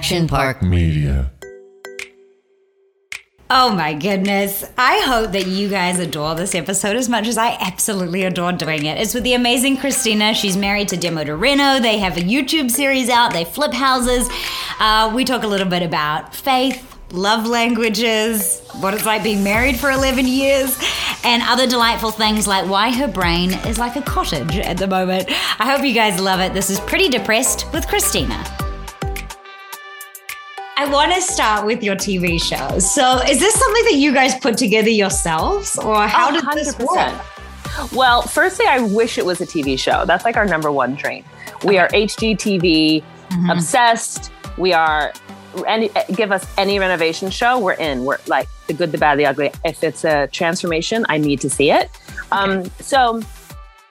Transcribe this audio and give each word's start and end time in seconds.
Action 0.00 0.26
Park 0.26 0.62
Media. 0.62 1.30
Oh 3.50 3.70
my 3.70 3.92
goodness. 3.92 4.64
I 4.78 5.02
hope 5.04 5.32
that 5.32 5.46
you 5.46 5.68
guys 5.68 5.98
adore 5.98 6.34
this 6.34 6.54
episode 6.54 6.96
as 6.96 7.06
much 7.06 7.28
as 7.28 7.36
I 7.36 7.50
absolutely 7.60 8.22
adore 8.22 8.52
doing 8.52 8.86
it. 8.86 8.96
It's 8.96 9.12
with 9.12 9.24
the 9.24 9.34
amazing 9.34 9.76
Christina. 9.76 10.32
She's 10.32 10.56
married 10.56 10.88
to 10.88 10.96
Demo 10.96 11.22
Doreno. 11.22 11.82
They 11.82 11.98
have 11.98 12.16
a 12.16 12.20
YouTube 12.22 12.70
series 12.70 13.10
out, 13.10 13.34
they 13.34 13.44
flip 13.44 13.74
houses. 13.74 14.30
Uh, 14.78 15.12
we 15.14 15.26
talk 15.26 15.42
a 15.42 15.46
little 15.46 15.68
bit 15.68 15.82
about 15.82 16.34
faith, 16.34 16.98
love 17.12 17.46
languages, 17.46 18.66
what 18.80 18.94
it's 18.94 19.04
like 19.04 19.22
being 19.22 19.44
married 19.44 19.78
for 19.78 19.90
11 19.90 20.26
years, 20.26 20.78
and 21.24 21.42
other 21.42 21.66
delightful 21.66 22.10
things 22.10 22.46
like 22.46 22.66
why 22.70 22.90
her 22.90 23.06
brain 23.06 23.52
is 23.66 23.78
like 23.78 23.96
a 23.96 24.02
cottage 24.02 24.56
at 24.60 24.78
the 24.78 24.86
moment. 24.86 25.26
I 25.60 25.70
hope 25.70 25.84
you 25.84 25.92
guys 25.92 26.18
love 26.18 26.40
it. 26.40 26.54
This 26.54 26.70
is 26.70 26.80
Pretty 26.80 27.10
Depressed 27.10 27.70
with 27.74 27.86
Christina. 27.86 28.59
I 30.80 30.88
want 30.90 31.12
to 31.12 31.20
start 31.20 31.66
with 31.66 31.82
your 31.82 31.94
TV 31.94 32.40
shows. 32.42 32.90
So, 32.90 33.18
is 33.28 33.38
this 33.38 33.52
something 33.54 33.84
that 33.84 33.96
you 33.96 34.14
guys 34.14 34.34
put 34.38 34.56
together 34.56 34.88
yourselves, 34.88 35.76
or 35.78 36.06
how 36.08 36.30
Oh, 36.30 36.32
did 36.32 36.44
this 36.54 36.74
100%. 36.74 37.12
work? 37.12 37.92
Well, 37.92 38.22
firstly, 38.22 38.64
I 38.66 38.80
wish 38.80 39.18
it 39.18 39.26
was 39.26 39.42
a 39.42 39.46
TV 39.46 39.78
show. 39.78 40.06
That's 40.06 40.24
like 40.24 40.38
our 40.38 40.46
number 40.46 40.72
one 40.72 40.94
dream. 40.94 41.22
We 41.64 41.76
are 41.76 41.88
HGTV 41.88 43.02
Mm-hmm. 43.30 43.50
obsessed. 43.50 44.32
We 44.56 44.72
are 44.72 45.12
any 45.66 45.90
give 46.16 46.32
us 46.32 46.44
any 46.58 46.78
renovation 46.80 47.30
show, 47.30 47.58
we're 47.60 47.74
in. 47.74 48.04
We're 48.06 48.18
like 48.26 48.48
the 48.66 48.72
good, 48.72 48.90
the 48.90 48.98
bad, 48.98 49.18
the 49.18 49.26
ugly. 49.26 49.52
If 49.66 49.84
it's 49.84 50.02
a 50.04 50.28
transformation, 50.28 51.04
I 51.10 51.18
need 51.18 51.40
to 51.42 51.50
see 51.50 51.70
it. 51.70 51.90
Um, 52.32 52.64
so 52.80 53.20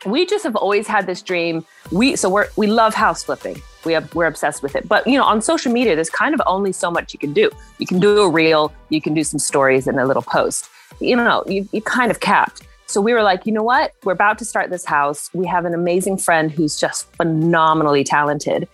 we 0.05 0.25
just 0.25 0.43
have 0.43 0.55
always 0.55 0.87
had 0.87 1.05
this 1.05 1.21
dream. 1.21 1.65
We 1.91 2.15
so 2.15 2.29
we're 2.29 2.47
we 2.55 2.67
love 2.67 2.93
house 2.93 3.23
flipping. 3.23 3.61
We 3.85 3.93
have 3.93 4.13
we're 4.15 4.27
obsessed 4.27 4.63
with 4.63 4.75
it. 4.75 4.87
But 4.87 5.05
you 5.07 5.17
know, 5.17 5.25
on 5.25 5.41
social 5.41 5.71
media, 5.71 5.95
there's 5.95 6.09
kind 6.09 6.33
of 6.33 6.41
only 6.45 6.71
so 6.71 6.89
much 6.89 7.13
you 7.13 7.19
can 7.19 7.33
do. 7.33 7.49
You 7.77 7.87
can 7.87 7.99
do 7.99 8.19
a 8.19 8.29
reel, 8.29 8.71
you 8.89 9.01
can 9.01 9.13
do 9.13 9.23
some 9.23 9.39
stories 9.39 9.87
and 9.87 9.99
a 9.99 10.05
little 10.05 10.21
post. 10.21 10.69
You 10.99 11.15
know, 11.15 11.43
you 11.47 11.67
you 11.71 11.81
kind 11.81 12.11
of 12.11 12.19
capped. 12.19 12.63
So 12.87 13.01
we 13.01 13.13
were 13.13 13.21
like, 13.21 13.45
you 13.45 13.51
know 13.51 13.63
what? 13.63 13.93
We're 14.03 14.13
about 14.13 14.39
to 14.39 14.45
start 14.45 14.71
this 14.71 14.85
house. 14.85 15.29
We 15.33 15.45
have 15.45 15.65
an 15.65 15.75
amazing 15.75 16.17
friend 16.17 16.51
who's 16.51 16.79
just 16.79 17.05
phenomenally 17.17 18.03
talented. 18.03 18.67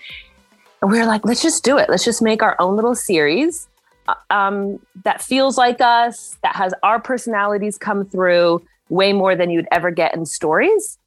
And 0.82 0.90
we 0.90 1.00
were 1.00 1.06
like, 1.06 1.26
let's 1.26 1.42
just 1.42 1.66
do 1.66 1.78
it. 1.78 1.90
Let's 1.90 2.06
just 2.06 2.22
make 2.22 2.42
our 2.42 2.56
own 2.60 2.78
little 2.78 2.96
series 2.96 3.68
uh, 4.08 4.14
um, 4.30 4.80
that 5.04 5.22
feels 5.22 5.58
like 5.58 5.82
us, 5.82 6.38
that 6.44 6.56
has 6.56 6.74
our 6.82 7.00
personalities 7.00 7.78
come 7.78 8.06
through 8.06 8.66
way 8.88 9.12
more 9.12 9.36
than 9.36 9.50
you'd 9.50 9.68
ever 9.72 9.92
get 9.92 10.16
in 10.16 10.26
stories 10.26 10.98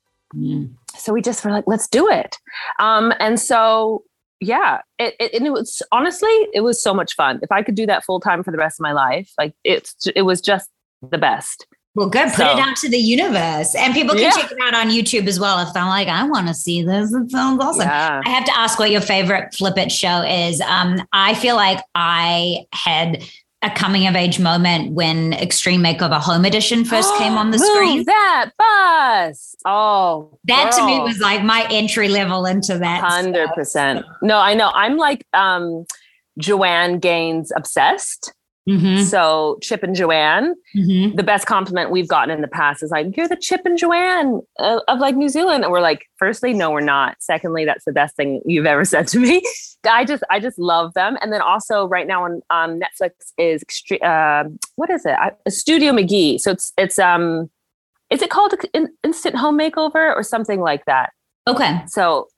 so 0.97 1.13
we 1.13 1.23
just 1.23 1.45
were 1.45 1.51
like 1.51 1.65
let's 1.67 1.89
do 1.89 2.09
it 2.09 2.37
um 2.79 3.13
and 3.21 3.41
so 3.41 4.03
yeah 4.41 4.81
it, 4.99 5.15
it 5.19 5.33
and 5.35 5.47
it 5.47 5.51
was 5.53 5.83
honestly 5.91 6.29
it 6.53 6.61
was 6.63 6.83
so 6.83 6.93
much 6.95 7.15
fun 7.15 7.41
if 7.43 7.51
i 7.51 7.63
could 7.63 7.75
do 7.75 7.87
that 7.87 8.05
full 8.05 8.21
time 8.21 8.43
for 8.43 8.51
the 8.51 8.59
rest 8.59 8.79
of 8.79 8.83
my 8.83 8.93
life 8.93 9.33
like 9.39 9.55
it's 9.65 9.95
it 10.15 10.23
was 10.23 10.41
just 10.41 10.69
the 11.11 11.19
best 11.19 11.67
Well, 11.95 12.09
good. 12.11 12.29
Put 12.29 12.37
So- 12.47 12.53
it 12.53 12.59
out 12.61 12.77
to 12.77 12.89
the 12.89 12.99
universe, 12.99 13.75
and 13.75 13.93
people 13.95 14.15
can 14.15 14.25
Yeah. 14.25 14.31
check 14.33 14.53
it 14.53 14.59
out 14.63 14.75
on 14.75 14.89
YouTube 14.91 15.27
as 15.27 15.41
well 15.41 15.59
if 15.67 15.73
they're 15.75 15.85
like, 15.85 16.07
I 16.07 16.23
want 16.29 16.47
to 16.47 16.55
see 16.55 16.83
this. 16.85 17.13
It 17.13 17.31
sounds 17.31 17.61
awesome. 17.65 17.83
yeah 17.89 18.21
I 18.25 18.29
have 18.31 18.45
to 18.45 18.57
ask 18.57 18.79
what 18.79 18.91
your 18.93 19.01
favorite 19.01 19.53
Flip 19.55 19.77
It 19.79 19.91
show 19.91 20.23
is. 20.23 20.61
Um, 20.61 21.01
I 21.13 21.35
feel 21.35 21.57
like 21.57 21.83
I 21.97 22.67
had 22.73 23.25
a 23.63 23.71
coming 23.71 24.07
of 24.07 24.15
age 24.15 24.39
moment 24.39 24.93
when 24.93 25.33
Extreme 25.33 25.83
Makeover 25.83 26.21
Home 26.21 26.45
Edition 26.45 26.85
first 26.85 27.13
came 27.17 27.37
on 27.37 27.51
the 27.51 27.59
screen. 27.75 28.05
that 28.05 28.51
bus 28.57 29.57
oh 29.67 30.39
That 30.45 30.71
to 30.73 30.87
me 30.87 31.01
was 31.01 31.19
like 31.19 31.43
my 31.43 31.67
entry 31.71 32.09
level 32.09 32.47
into 32.47 32.79
that. 32.79 33.03
Hundred 33.03 33.49
percent. 33.55 34.07
No, 34.23 34.39
I 34.39 34.55
know. 34.55 34.71
I'm 34.75 34.97
like 34.97 35.27
um 35.33 35.87
Joanna 36.39 36.99
Gaines 36.99 37.51
obsessed. 37.57 38.33
Mhm, 38.69 39.03
So 39.05 39.59
Chip 39.63 39.83
and 39.83 39.95
Joanna, 39.95 40.55
mhm. 40.77 41.17
the 41.17 41.23
best 41.23 41.47
compliment 41.47 41.91
we've 41.91 42.07
gotten 42.09 42.31
in 42.31 42.43
the 42.43 42.49
past 42.49 42.83
is 42.83 42.91
like, 42.91 43.17
"You're 43.17 43.27
the 43.29 43.37
Chip 43.37 43.63
and 43.65 43.79
Joanna 43.79 44.41
of, 44.59 44.83
of 44.89 44.99
like 44.99 45.17
New 45.17 45.31
Zealand," 45.31 45.65
and 45.65 45.73
we're 45.73 45.81
like, 45.81 46.07
firstly, 46.17 46.53
no, 46.53 46.71
we're 46.71 46.81
not. 46.81 47.17
Secondly, 47.21 47.65
that's 47.65 47.85
the 47.87 47.93
best 47.93 48.15
thing 48.17 48.43
you've 48.45 48.67
ever 48.67 48.85
said 48.85 49.09
to 49.09 49.19
me. 49.19 49.43
I 49.89 50.05
just, 50.05 50.23
I 50.29 50.39
just 50.41 50.59
love 50.59 50.93
them. 50.95 51.17
And 51.23 51.33
then 51.33 51.41
also 51.41 51.87
right 51.87 52.07
now 52.07 52.25
on 52.25 52.43
um, 52.51 52.79
Netflix 52.81 53.11
is 53.39 53.65
uh, 54.03 54.45
what 54.77 54.91
is 54.91 55.07
it? 55.07 55.13
I, 55.19 55.33
Studio 55.49 55.93
McGee. 55.93 56.39
So 56.41 56.51
it's 56.51 56.73
it's 56.77 56.99
um, 56.99 57.49
is 58.11 58.21
it 58.23 58.29
called 58.31 58.55
In- 58.75 58.93
Instant 59.03 59.37
Home 59.37 59.59
Makeover 59.59 60.15
or 60.15 60.23
something 60.23 60.61
like 60.61 60.85
that? 60.85 61.13
Okay. 61.47 61.83
So 61.87 62.29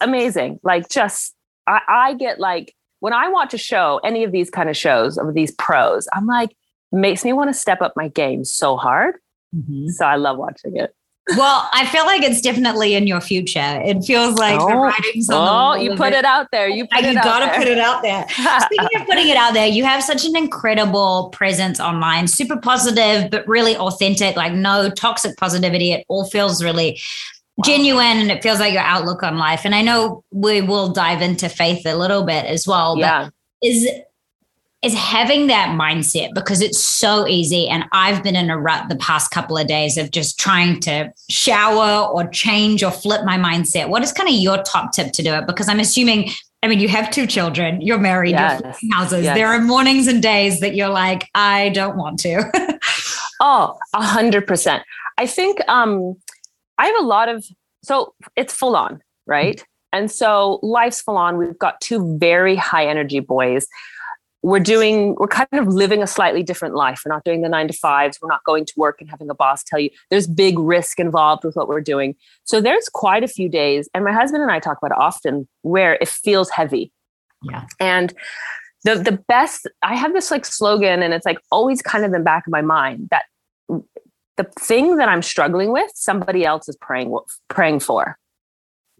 amazing. 0.00 0.60
Like 0.62 0.88
just 0.88 1.34
I, 1.66 1.80
I 1.88 2.14
get 2.14 2.40
like 2.40 2.74
when 3.02 3.12
I 3.12 3.28
watch 3.28 3.52
a 3.52 3.58
show, 3.58 4.00
any 4.04 4.22
of 4.22 4.30
these 4.30 4.48
kind 4.48 4.70
of 4.70 4.76
shows 4.76 5.18
of 5.18 5.34
these 5.34 5.50
pros, 5.50 6.06
I'm 6.12 6.26
like, 6.26 6.56
makes 6.92 7.24
me 7.24 7.32
want 7.32 7.50
to 7.50 7.54
step 7.54 7.82
up 7.82 7.94
my 7.96 8.06
game 8.08 8.44
so 8.44 8.76
hard. 8.76 9.16
Mhm. 9.54 9.88
So 9.90 10.06
I 10.06 10.14
love 10.16 10.38
watching 10.38 10.76
it. 10.76 10.94
Well, 11.36 11.68
I 11.72 11.84
feel 11.86 12.04
like 12.06 12.22
it's 12.22 12.40
definitely 12.40 12.94
in 12.94 13.06
your 13.08 13.20
future. 13.20 13.80
It 13.84 14.04
feels 14.04 14.36
like 14.38 14.58
the 14.58 14.66
Oh. 14.66 14.82
writing's 14.82 15.28
on 15.30 15.34
the 15.36 15.40
Oh, 15.50 15.52
wall 15.54 15.78
you 15.78 15.94
put 15.96 16.12
it 16.12 16.24
out 16.24 16.46
there. 16.52 16.68
You 16.68 16.86
put 16.86 17.02
you 17.02 17.10
it 17.10 17.14
gotta 17.14 17.46
there. 17.46 17.54
put 17.58 17.68
it 17.68 17.78
out 17.78 18.02
there. 18.02 18.24
Speaking 18.66 19.00
of 19.00 19.06
putting 19.06 19.28
it 19.28 19.36
out 19.36 19.52
there, 19.54 19.66
you 19.66 19.84
have 19.84 20.02
such 20.04 20.24
an 20.24 20.36
incredible 20.36 21.28
presence 21.32 21.80
online, 21.80 22.26
super 22.28 22.56
positive, 22.56 23.30
but 23.30 23.46
really 23.48 23.76
authentic, 23.76 24.36
like 24.36 24.52
no 24.52 24.90
toxic 24.90 25.36
positivity. 25.36 25.92
It 25.92 26.04
all 26.08 26.24
feels 26.28 26.62
really 26.62 27.00
genuine 27.64 28.18
and 28.18 28.30
it 28.30 28.42
feels 28.42 28.60
like 28.60 28.72
your 28.72 28.82
outlook 28.82 29.22
on 29.22 29.36
life. 29.36 29.64
And 29.64 29.74
I 29.74 29.82
know 29.82 30.24
we 30.30 30.60
will 30.60 30.92
dive 30.92 31.22
into 31.22 31.48
faith 31.48 31.84
a 31.86 31.94
little 31.94 32.24
bit 32.24 32.46
as 32.46 32.66
well, 32.66 32.96
yeah. 32.98 33.24
but 33.24 33.32
is 33.62 33.88
is 34.82 34.94
having 34.94 35.46
that 35.46 35.68
mindset 35.78 36.34
because 36.34 36.60
it's 36.60 36.84
so 36.84 37.24
easy 37.28 37.68
and 37.68 37.84
I've 37.92 38.24
been 38.24 38.34
in 38.34 38.50
a 38.50 38.58
rut 38.58 38.88
the 38.88 38.96
past 38.96 39.30
couple 39.30 39.56
of 39.56 39.68
days 39.68 39.96
of 39.96 40.10
just 40.10 40.40
trying 40.40 40.80
to 40.80 41.12
shower 41.30 42.08
or 42.08 42.26
change 42.26 42.82
or 42.82 42.90
flip 42.90 43.24
my 43.24 43.38
mindset. 43.38 43.88
What 43.88 44.02
is 44.02 44.10
kind 44.12 44.28
of 44.28 44.34
your 44.34 44.60
top 44.64 44.92
tip 44.92 45.12
to 45.12 45.22
do 45.22 45.34
it? 45.34 45.46
Because 45.46 45.68
I'm 45.68 45.78
assuming 45.78 46.30
I 46.64 46.68
mean, 46.68 46.78
you 46.78 46.88
have 46.88 47.10
two 47.10 47.26
children, 47.26 47.80
you're 47.80 47.98
married, 47.98 48.32
Yes. 48.32 48.60
you're 48.82 48.94
houses. 48.94 49.24
Yes. 49.24 49.36
There 49.36 49.48
are 49.48 49.60
mornings 49.60 50.06
and 50.06 50.22
days 50.22 50.60
that 50.60 50.76
you're 50.76 50.88
like, 50.88 51.28
I 51.34 51.70
don't 51.70 51.96
want 51.96 52.18
to. 52.20 52.78
Oh, 53.44 53.76
a 53.92 54.00
hundred 54.00 54.46
percent. 54.46 54.84
I 55.18 55.26
think 55.26 55.58
um 55.68 56.16
I 56.82 56.86
have 56.86 56.96
a 57.00 57.06
lot 57.06 57.28
of 57.28 57.44
so 57.84 58.14
it's 58.34 58.52
full 58.52 58.74
on, 58.74 59.00
right? 59.26 59.64
And 59.92 60.10
so 60.10 60.58
life's 60.62 61.00
full 61.00 61.16
on. 61.16 61.36
We've 61.36 61.58
got 61.58 61.80
two 61.80 62.18
very 62.18 62.56
high 62.56 62.86
energy 62.86 63.20
boys. 63.20 63.68
We're 64.42 64.58
doing, 64.58 65.14
we're 65.14 65.28
kind 65.28 65.48
of 65.52 65.68
living 65.68 66.02
a 66.02 66.06
slightly 66.08 66.42
different 66.42 66.74
life. 66.74 67.02
We're 67.04 67.14
not 67.14 67.22
doing 67.22 67.42
the 67.42 67.48
nine 67.48 67.68
to 67.68 67.72
fives. 67.74 68.18
We're 68.20 68.28
not 68.28 68.42
going 68.42 68.64
to 68.64 68.72
work 68.76 69.00
and 69.00 69.08
having 69.08 69.30
a 69.30 69.34
boss 69.34 69.62
tell 69.62 69.78
you 69.78 69.90
there's 70.10 70.26
big 70.26 70.58
risk 70.58 70.98
involved 70.98 71.44
with 71.44 71.54
what 71.54 71.68
we're 71.68 71.80
doing. 71.80 72.16
So 72.42 72.60
there's 72.60 72.88
quite 72.88 73.22
a 73.22 73.28
few 73.28 73.48
days, 73.48 73.88
and 73.94 74.04
my 74.04 74.12
husband 74.12 74.42
and 74.42 74.50
I 74.50 74.58
talk 74.58 74.78
about 74.82 74.96
it 74.96 75.00
often 75.00 75.46
where 75.62 75.94
it 75.94 76.08
feels 76.08 76.50
heavy. 76.50 76.90
Yeah. 77.44 77.66
And 77.78 78.12
the 78.82 78.96
the 78.96 79.22
best, 79.28 79.68
I 79.82 79.94
have 79.94 80.12
this 80.12 80.32
like 80.32 80.44
slogan, 80.44 81.04
and 81.04 81.14
it's 81.14 81.26
like 81.26 81.38
always 81.52 81.80
kind 81.80 82.04
of 82.04 82.08
in 82.08 82.18
the 82.18 82.24
back 82.24 82.44
of 82.44 82.50
my 82.50 82.62
mind 82.62 83.08
that 83.12 83.26
the 84.36 84.44
thing 84.58 84.96
that 84.96 85.08
I'm 85.08 85.22
struggling 85.22 85.72
with, 85.72 85.90
somebody 85.94 86.44
else 86.44 86.68
is 86.68 86.76
praying 86.76 87.16
praying 87.48 87.80
for. 87.80 88.18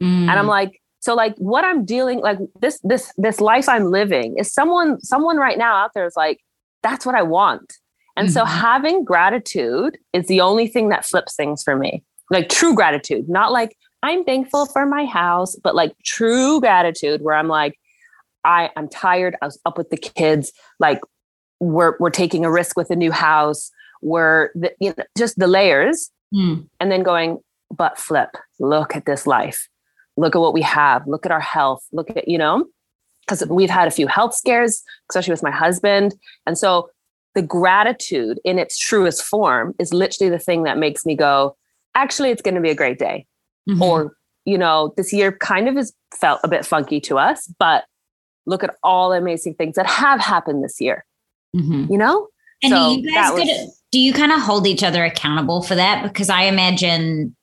Mm. 0.00 0.28
And 0.28 0.30
I'm 0.30 0.46
like, 0.46 0.80
so 1.00 1.14
like 1.14 1.34
what 1.36 1.64
I'm 1.64 1.84
dealing 1.84 2.20
like 2.20 2.38
this 2.60 2.78
this 2.84 3.12
this 3.16 3.40
life 3.40 3.68
I'm 3.68 3.86
living 3.90 4.36
is 4.38 4.52
someone 4.52 5.00
someone 5.00 5.36
right 5.36 5.58
now 5.58 5.74
out 5.76 5.92
there 5.94 6.06
is 6.06 6.14
like, 6.16 6.40
that's 6.82 7.04
what 7.06 7.14
I 7.14 7.22
want. 7.22 7.74
And 8.16 8.30
so 8.30 8.44
Mhm. 8.44 8.48
having 8.48 9.04
gratitude 9.04 9.98
is 10.12 10.26
the 10.26 10.40
only 10.42 10.68
thing 10.68 10.90
that 10.90 11.04
flips 11.06 11.34
things 11.34 11.62
for 11.62 11.76
me. 11.76 12.04
Like 12.30 12.48
true 12.48 12.74
gratitude, 12.74 13.28
not 13.28 13.52
like 13.52 13.76
I'm 14.02 14.24
thankful 14.24 14.66
for 14.66 14.84
my 14.84 15.06
house, 15.06 15.56
but 15.56 15.74
like 15.74 15.94
true 16.04 16.60
gratitude 16.60 17.22
where 17.22 17.36
I'm 17.36 17.48
like, 17.48 17.78
I, 18.44 18.70
I'm 18.76 18.88
tired. 18.88 19.36
I 19.40 19.46
was 19.46 19.58
up 19.64 19.78
with 19.78 19.90
the 19.90 19.96
kids. 19.96 20.52
Like 20.78 21.00
we're 21.60 21.96
we're 22.00 22.10
taking 22.10 22.44
a 22.44 22.50
risk 22.50 22.76
with 22.76 22.90
a 22.90 22.96
new 22.96 23.12
house. 23.12 23.70
We're 24.02 24.50
the, 24.54 24.72
you 24.80 24.92
know, 24.96 25.04
just 25.16 25.38
the 25.38 25.46
layers 25.46 26.10
Mm. 26.34 26.66
and 26.80 26.90
then 26.90 27.02
going, 27.02 27.38
but 27.76 27.98
flip, 27.98 28.30
look 28.58 28.96
at 28.96 29.04
this 29.04 29.26
life. 29.26 29.68
Look 30.16 30.34
at 30.34 30.40
what 30.40 30.54
we 30.54 30.62
have. 30.62 31.06
Look 31.06 31.26
at 31.26 31.32
our 31.32 31.40
health. 31.40 31.84
Look 31.92 32.08
at, 32.10 32.26
you 32.26 32.38
know, 32.38 32.66
because 33.26 33.46
we've 33.48 33.68
had 33.68 33.86
a 33.86 33.90
few 33.90 34.06
health 34.06 34.34
scares, 34.34 34.82
especially 35.10 35.32
with 35.32 35.42
my 35.42 35.50
husband. 35.50 36.14
And 36.46 36.56
so 36.56 36.88
the 37.34 37.42
gratitude 37.42 38.40
in 38.46 38.58
its 38.58 38.78
truest 38.78 39.22
form 39.22 39.74
is 39.78 39.92
literally 39.92 40.30
the 40.30 40.38
thing 40.38 40.62
that 40.62 40.78
makes 40.78 41.04
me 41.04 41.14
go, 41.14 41.54
actually, 41.94 42.30
it's 42.30 42.40
going 42.42 42.54
to 42.54 42.62
be 42.62 42.70
a 42.70 42.74
great 42.74 42.98
day. 42.98 43.26
Mhm. 43.68 43.80
Or, 43.82 44.16
you 44.46 44.56
know, 44.56 44.94
this 44.96 45.12
year 45.12 45.32
kind 45.32 45.68
of 45.68 45.76
has 45.76 45.92
felt 46.18 46.40
a 46.44 46.48
bit 46.48 46.64
funky 46.64 46.98
to 47.02 47.18
us, 47.18 47.46
but 47.58 47.84
look 48.46 48.64
at 48.64 48.74
all 48.82 49.10
the 49.10 49.18
amazing 49.18 49.54
things 49.54 49.76
that 49.76 49.86
have 49.86 50.18
happened 50.18 50.64
this 50.64 50.80
year, 50.80 51.04
Mhm. 51.54 51.90
you 51.90 51.98
know? 51.98 52.28
And 52.62 52.72
So 52.72 52.90
you 52.92 53.12
guys 53.14 53.32
was- 53.34 53.44
get 53.44 53.68
do 53.92 54.00
you 54.00 54.12
kind 54.12 54.32
of 54.32 54.40
hold 54.40 54.66
each 54.66 54.82
other 54.82 55.04
accountable 55.04 55.62
for 55.62 55.74
that? 55.74 56.02
Because 56.02 56.28
I 56.28 56.42
imagine 56.44 57.36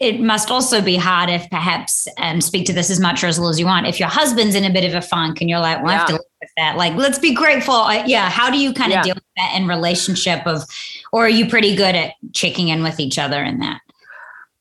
it 0.00 0.20
must 0.20 0.50
also 0.50 0.80
be 0.80 0.96
hard 0.96 1.28
if 1.28 1.48
perhaps 1.50 2.06
and 2.18 2.44
speak 2.44 2.66
to 2.66 2.72
this 2.72 2.90
as 2.90 3.00
much 3.00 3.24
or 3.24 3.26
as 3.26 3.38
little 3.38 3.50
as 3.50 3.58
you 3.58 3.66
want 3.66 3.86
if 3.86 3.98
your 3.98 4.08
husband's 4.08 4.54
in 4.54 4.64
a 4.64 4.70
bit 4.70 4.84
of 4.84 4.94
a 4.94 5.00
funk 5.00 5.40
and 5.40 5.50
you're 5.50 5.58
like 5.58 5.82
well 5.82 5.92
yeah. 5.92 5.94
i 5.94 5.98
have 5.98 6.06
to 6.06 6.12
live 6.12 6.22
with 6.40 6.50
that 6.56 6.76
like 6.76 6.94
let's 6.94 7.18
be 7.18 7.34
grateful 7.34 7.92
yeah 8.06 8.28
how 8.28 8.50
do 8.50 8.58
you 8.58 8.72
kind 8.72 8.92
of 8.92 8.96
yeah. 8.96 9.02
deal 9.02 9.14
with 9.14 9.24
that 9.36 9.54
in 9.56 9.66
relationship 9.66 10.44
of 10.46 10.62
or 11.12 11.24
are 11.24 11.28
you 11.28 11.48
pretty 11.48 11.74
good 11.74 11.94
at 11.94 12.14
checking 12.32 12.68
in 12.68 12.82
with 12.82 13.00
each 13.00 13.18
other 13.18 13.42
in 13.42 13.58
that 13.58 13.80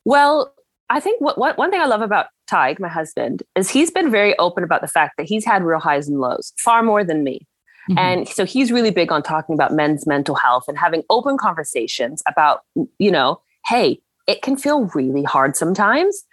well 0.06 0.54
i 0.90 1.00
think 1.00 1.22
what, 1.22 1.38
what 1.38 1.58
one 1.58 1.70
thing 1.70 1.82
i 1.82 1.86
love 1.86 2.02
about 2.02 2.28
Tig, 2.48 2.80
my 2.80 2.88
husband, 2.88 3.44
is 3.56 3.70
he's 3.70 3.92
been 3.92 4.10
very 4.10 4.38
open 4.40 4.64
about 4.64 4.82
the 4.82 4.88
fact 4.88 5.18
that 5.18 5.28
he's 5.28 5.46
had 5.46 5.64
real 5.64 5.80
highs 5.80 6.08
and 6.08 6.20
lows, 6.20 6.54
far 6.58 6.82
more 6.82 7.04
than 7.04 7.24
me. 7.24 7.46
Mm-hmm. 7.90 7.98
And 7.98 8.28
so 8.28 8.46
he's 8.46 8.72
really 8.72 8.92
big 8.92 9.12
on 9.12 9.24
talking 9.24 9.54
about 9.54 9.74
men's 9.74 10.06
mental 10.06 10.36
health 10.36 10.66
and 10.68 10.78
having 10.78 11.04
open 11.10 11.38
conversations 11.38 12.22
about, 12.28 12.62
you 13.00 13.12
know, 13.12 13.42
hey, 13.66 14.02
it 14.28 14.42
can 14.42 14.58
feel 14.58 14.86
really 14.94 15.24
hard 15.24 15.56
sometimes. 15.56 16.24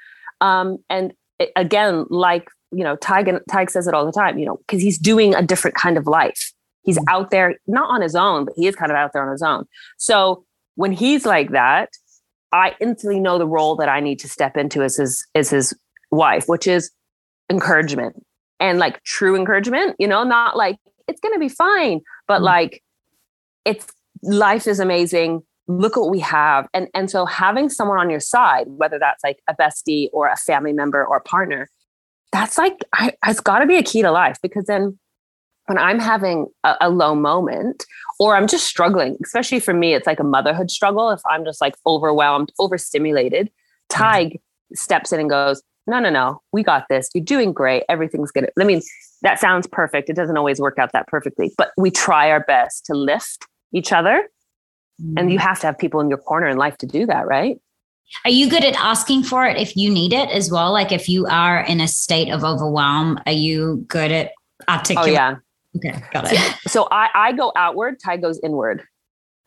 Um, 0.41 0.79
and 0.91 1.13
it, 1.39 1.51
again, 1.57 2.07
like, 2.11 2.49
you 2.73 2.83
know, 2.83 2.97
Tig, 2.97 3.31
Tig 3.51 3.71
says 3.71 3.87
it 3.87 3.95
all 3.95 4.05
the 4.05 4.13
time, 4.13 4.39
you 4.39 4.47
know, 4.47 4.57
because 4.67 4.83
he's 4.83 4.99
doing 4.99 5.35
a 5.35 5.43
different 5.43 5.77
kind 5.77 5.97
of 5.97 6.07
life. 6.07 6.53
He's 6.83 6.99
mm-hmm. 6.99 7.15
out 7.15 7.31
there, 7.31 7.57
not 7.67 7.89
on 7.89 8.01
his 8.01 8.17
own, 8.17 8.45
but 8.47 8.55
he 8.57 8.67
is 8.67 8.75
kind 8.75 8.91
of 8.91 8.97
out 8.97 9.13
there 9.13 9.25
on 9.25 9.31
his 9.31 9.43
own. 9.43 9.67
So 9.97 10.45
when 10.75 10.93
he's 10.93 11.25
like 11.25 11.51
that, 11.51 11.91
I 12.53 12.75
instantly 12.81 13.21
know 13.21 13.39
the 13.39 13.47
role 13.47 13.77
that 13.77 13.89
I 13.89 14.01
need 14.01 14.19
to 14.21 14.29
step 14.29 14.57
into 14.57 14.83
as 14.83 14.97
his 14.97 15.27
as 15.35 15.51
his 15.51 15.75
wife, 16.11 16.45
which 16.47 16.67
is 16.67 16.91
encouragement 17.51 18.25
and 18.61 18.79
like 18.79 19.03
true 19.03 19.37
encouragement, 19.37 19.97
you 19.99 20.07
know, 20.07 20.23
not 20.23 20.57
like 20.57 20.77
it's 21.09 21.21
going 21.21 21.35
to 21.35 21.41
be 21.41 21.49
fine, 21.49 22.01
but 22.27 22.37
mm-hmm. 22.37 22.45
like 22.45 22.83
it's 23.65 23.87
life 24.23 24.67
is 24.67 24.81
amazing. 24.81 25.43
Look 25.67 25.97
what 25.97 26.11
we 26.11 26.21
have. 26.21 26.69
And 26.75 26.89
and 26.95 27.11
so 27.11 27.27
having 27.27 27.69
someone 27.69 27.99
on 27.99 28.11
your 28.11 28.21
side 28.21 28.67
whether 28.69 28.99
that's 28.99 29.25
like 29.25 29.41
a 29.49 29.55
bestie 29.55 30.09
or 30.13 30.29
a 30.29 30.37
family 30.37 30.73
member 30.73 31.05
or 31.05 31.17
a 31.19 31.23
partner 31.23 31.69
that's 32.35 32.59
like 32.59 32.85
I, 32.93 33.13
it's 33.27 33.39
got 33.39 33.61
to 33.61 33.67
be 33.67 33.77
a 33.77 33.83
key 33.83 34.03
to 34.03 34.11
life 34.11 34.39
because 34.43 34.65
then 34.65 34.99
when 35.67 35.79
i'm 35.79 36.01
having 36.01 36.49
a, 36.65 36.75
a, 36.81 36.91
low 36.91 37.15
moment 37.15 37.87
or 38.19 38.37
i'm 38.37 38.49
just 38.49 38.67
struggling 38.67 39.17
especially 39.25 39.61
for 39.61 39.73
me 39.73 39.95
it's 39.95 40.07
like 40.07 40.19
a 40.19 40.25
motherhood 40.25 40.71
struggle 40.71 41.11
if 41.11 41.21
i'm 41.31 41.45
just 41.45 41.61
like 41.61 41.77
overwhelmed 41.87 42.53
overstimulated 42.59 43.51
tig 43.89 44.41
steps 44.75 45.13
in 45.13 45.21
and 45.21 45.31
goes 45.31 45.63
no 45.87 46.01
no 46.01 46.11
no 46.11 46.41
we 46.53 46.63
got 46.63 46.87
this. 46.89 47.11
You're 47.15 47.25
doing 47.25 47.53
great. 47.53 47.85
Everything's 47.89 48.33
good 48.33 48.51
i 48.59 48.65
mean 48.65 48.83
that 49.25 49.41
sounds 49.41 49.67
perfect 49.67 50.09
it 50.09 50.15
doesn't 50.15 50.37
always 50.37 50.61
work 50.61 50.79
out 50.79 50.93
that 50.93 51.07
perfectly 51.09 51.53
but 51.59 51.73
we 51.77 51.91
try 51.91 52.31
our 52.31 52.45
best 52.45 52.87
to 52.87 52.95
lift 52.95 53.47
each 53.73 53.93
other 53.93 54.29
Mm-hmm. 55.01 55.19
And 55.19 55.33
you 55.33 55.39
have 55.39 55.61
to 55.61 55.67
have 55.67 55.79
people 55.79 56.01
in 56.01 56.09
your 56.09 56.19
corner 56.19 56.47
in 56.47 56.57
life 56.57 56.77
to 56.79 56.87
do 56.87 57.07
that, 57.07 57.27
right? 57.27 57.61
Are 58.25 58.31
you 58.31 58.49
good 58.49 58.65
at 58.65 58.75
asking 58.77 59.25
for 59.25 59.45
it 59.45 59.57
if 59.57 59.77
you 59.77 59.91
need 59.91 60.13
it 60.13 60.31
as 60.31 60.51
well? 60.51 60.73
Like 60.73 60.93
if 60.93 61.09
you 61.09 61.27
are 61.27 61.61
in 61.61 61.81
a 61.81 61.89
state 61.89 62.31
of 62.31 62.45
overwhelm, 62.45 63.19
are 63.27 63.33
you 63.33 63.85
good 63.89 64.13
at 64.13 64.33
articulating? 64.69 65.19
Oh, 65.19 65.21
yeah. 65.21 65.37
Okay, 65.77 66.05
got 66.13 66.31
it. 66.31 66.39
So, 66.39 66.69
so 66.69 66.89
I, 66.93 67.09
I 67.15 67.33
go 67.33 67.53
outward, 67.57 67.99
Tig 67.99 68.23
goes 68.23 68.39
inward. 68.45 68.85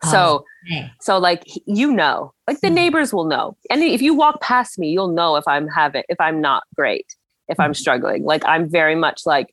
Oh, 0.03 0.11
so, 0.11 0.45
okay. 0.65 0.91
so 0.99 1.17
like 1.17 1.43
you 1.65 1.91
know, 1.91 2.33
like 2.45 2.59
the 2.59 2.67
mm-hmm. 2.67 2.75
neighbors 2.75 3.13
will 3.13 3.25
know, 3.25 3.55
and 3.71 3.81
if 3.81 4.01
you 4.01 4.13
walk 4.13 4.41
past 4.41 4.77
me, 4.77 4.89
you'll 4.89 5.13
know 5.13 5.37
if 5.37 5.47
I'm 5.47 5.67
having, 5.67 6.03
if 6.09 6.19
I'm 6.19 6.41
not 6.41 6.63
great, 6.75 7.05
if 7.47 7.59
I'm 7.59 7.71
mm-hmm. 7.71 7.75
struggling. 7.75 8.23
Like 8.25 8.43
I'm 8.45 8.69
very 8.69 8.95
much 8.95 9.21
like 9.25 9.47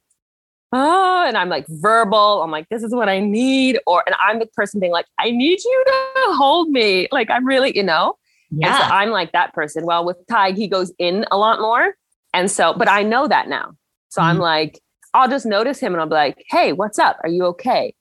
oh, 0.75 1.25
and 1.26 1.37
I'm 1.37 1.49
like 1.49 1.65
verbal. 1.69 2.43
I'm 2.43 2.50
like, 2.50 2.69
this 2.69 2.82
is 2.82 2.93
what 2.93 3.09
I 3.09 3.21
need. 3.21 3.79
Or, 3.87 4.03
and 4.06 4.17
I'm 4.23 4.41
the 4.41 4.47
person 4.47 4.81
being 4.81 4.93
like, 4.93 5.06
I 5.19 5.31
need 5.31 5.62
you 5.62 5.85
to 5.87 6.12
hold 6.35 6.69
me. 6.69 7.09
Like, 7.12 7.31
I'm 7.31 7.47
really, 7.47 7.75
you 7.75 7.82
know? 7.82 8.17
Yeah. 8.50 8.76
So 8.76 8.85
I'm 8.85 9.11
like 9.11 9.32
that 9.32 9.55
person. 9.55 9.87
Well, 9.87 10.05
with 10.05 10.19
Tig, 10.29 10.56
he 10.56 10.67
goes 10.67 10.93
in 10.99 11.25
a 11.31 11.38
lot 11.38 11.61
more. 11.61 11.94
And 12.35 12.50
so, 12.50 12.75
but 12.75 12.88
I 12.88 13.05
know 13.05 13.29
that 13.29 13.49
now. 13.49 13.73
So 14.09 14.21
mm-hmm. 14.21 14.31
I'm 14.31 14.38
like, 14.38 14.81
I'll 15.15 15.29
just 15.29 15.47
notice 15.47 15.79
him 15.79 15.93
and 15.93 16.00
I'll 16.00 16.09
be 16.09 16.15
like, 16.15 16.44
hey, 16.49 16.73
what's 16.73 16.99
up? 16.99 17.19
Are 17.23 17.29
you 17.29 17.44
okay? 17.47 17.94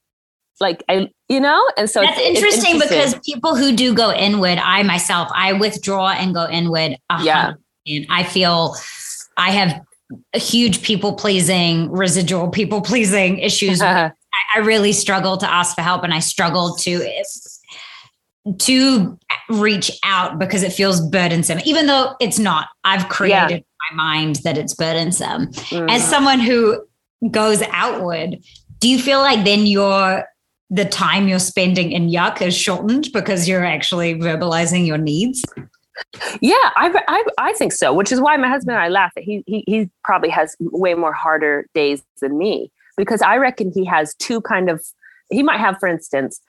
Like, 0.59 0.83
I, 0.89 1.09
you 1.29 1.39
know? 1.39 1.63
And 1.77 1.89
so 1.89 2.01
that's 2.01 2.19
interesting, 2.19 2.75
interesting, 2.75 2.79
because 2.79 3.19
people 3.23 3.55
who 3.55 3.75
do 3.75 3.93
go 3.93 4.11
inward, 4.11 4.57
I 4.57 4.81
myself, 4.81 5.29
I 5.33 5.53
withdraw 5.53 6.09
and 6.09 6.33
go 6.33 6.47
inward. 6.49 6.97
Yeah. 7.21 7.53
And 7.85 8.07
I 8.09 8.23
feel 8.23 8.75
I 9.37 9.51
have 9.51 9.81
huge 10.33 10.81
people 10.81 11.13
pleasing, 11.13 11.91
residual 11.91 12.49
people 12.49 12.81
pleasing 12.81 13.39
issues. 13.39 13.81
I, 13.81 14.11
I 14.55 14.59
really 14.59 14.93
struggle 14.93 15.37
to 15.37 15.51
ask 15.51 15.75
for 15.75 15.81
help 15.81 16.03
and 16.03 16.13
I 16.13 16.19
struggle 16.19 16.75
to 16.77 17.23
to 18.59 19.17
reach 19.49 19.91
out 20.03 20.37
because 20.37 20.63
it 20.63 20.73
feels 20.73 20.99
burdensome, 21.09 21.59
even 21.65 21.87
though 21.87 22.15
it's 22.19 22.39
not. 22.39 22.67
I've 22.83 23.07
created 23.09 23.51
yeah. 23.51 23.59
my 23.91 24.03
mind 24.03 24.37
that 24.43 24.57
it's 24.57 24.73
burdensome. 24.73 25.47
Mm. 25.47 25.89
As 25.89 26.07
someone 26.07 26.39
who 26.39 26.85
goes 27.31 27.61
outward, 27.71 28.37
do 28.79 28.89
you 28.89 28.99
feel 28.99 29.19
like 29.19 29.45
then 29.45 29.65
your 29.65 30.25
the 30.69 30.85
time 30.85 31.27
you're 31.27 31.39
spending 31.39 31.91
in 31.91 32.09
yuck 32.09 32.41
is 32.41 32.55
shortened 32.55 33.09
because 33.13 33.47
you're 33.47 33.63
actually 33.63 34.15
verbalizing 34.15 34.85
your 34.85 34.97
needs? 34.97 35.43
Yeah, 36.41 36.55
I, 36.75 37.03
I, 37.07 37.23
I 37.37 37.53
think 37.53 37.71
so. 37.71 37.93
Which 37.93 38.11
is 38.11 38.19
why 38.19 38.35
my 38.37 38.47
husband 38.47 38.75
and 38.75 38.83
I 38.83 38.89
laugh 38.89 39.13
that 39.15 39.23
he 39.23 39.43
he 39.45 39.63
he 39.67 39.89
probably 40.03 40.29
has 40.29 40.55
way 40.59 40.93
more 40.93 41.13
harder 41.13 41.67
days 41.73 42.03
than 42.21 42.37
me 42.37 42.71
because 42.97 43.21
I 43.21 43.37
reckon 43.37 43.71
he 43.71 43.85
has 43.85 44.15
two 44.15 44.41
kind 44.41 44.69
of 44.69 44.83
he 45.29 45.43
might 45.43 45.59
have, 45.59 45.79
for 45.79 45.87
instance, 45.87 46.41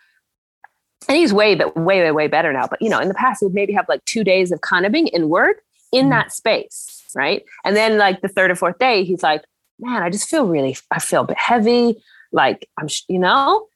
and 1.09 1.17
he's 1.17 1.33
way 1.33 1.55
but 1.55 1.77
way 1.77 2.01
way 2.01 2.11
way 2.11 2.29
better 2.29 2.53
now. 2.53 2.67
But 2.67 2.81
you 2.83 2.89
know, 2.89 3.01
in 3.01 3.09
the 3.09 3.15
past 3.15 3.43
he'd 3.43 3.55
maybe 3.55 3.73
have 3.73 3.89
like 3.89 4.05
two 4.05 4.25
days 4.25 4.51
of 4.53 4.61
kind 4.61 4.87
of 4.87 4.93
being 4.93 5.09
inward 5.09 5.57
in 5.93 6.07
mm. 6.07 6.11
that 6.11 6.33
space, 6.33 7.03
right? 7.15 7.43
And 7.65 7.77
then 7.77 7.99
like 7.99 8.21
the 8.21 8.29
third 8.29 8.51
or 8.51 8.57
fourth 8.57 8.79
day, 8.79 9.05
he's 9.05 9.23
like, 9.23 9.43
man, 9.79 10.03
I 10.03 10.11
just 10.11 10.29
feel 10.29 10.47
really 10.47 10.77
I 10.91 11.01
feel 11.01 11.23
a 11.23 11.27
bit 11.27 11.39
heavy, 11.39 12.03
like 12.33 12.69
I'm 12.79 12.89
you 13.09 13.19
know. 13.19 13.67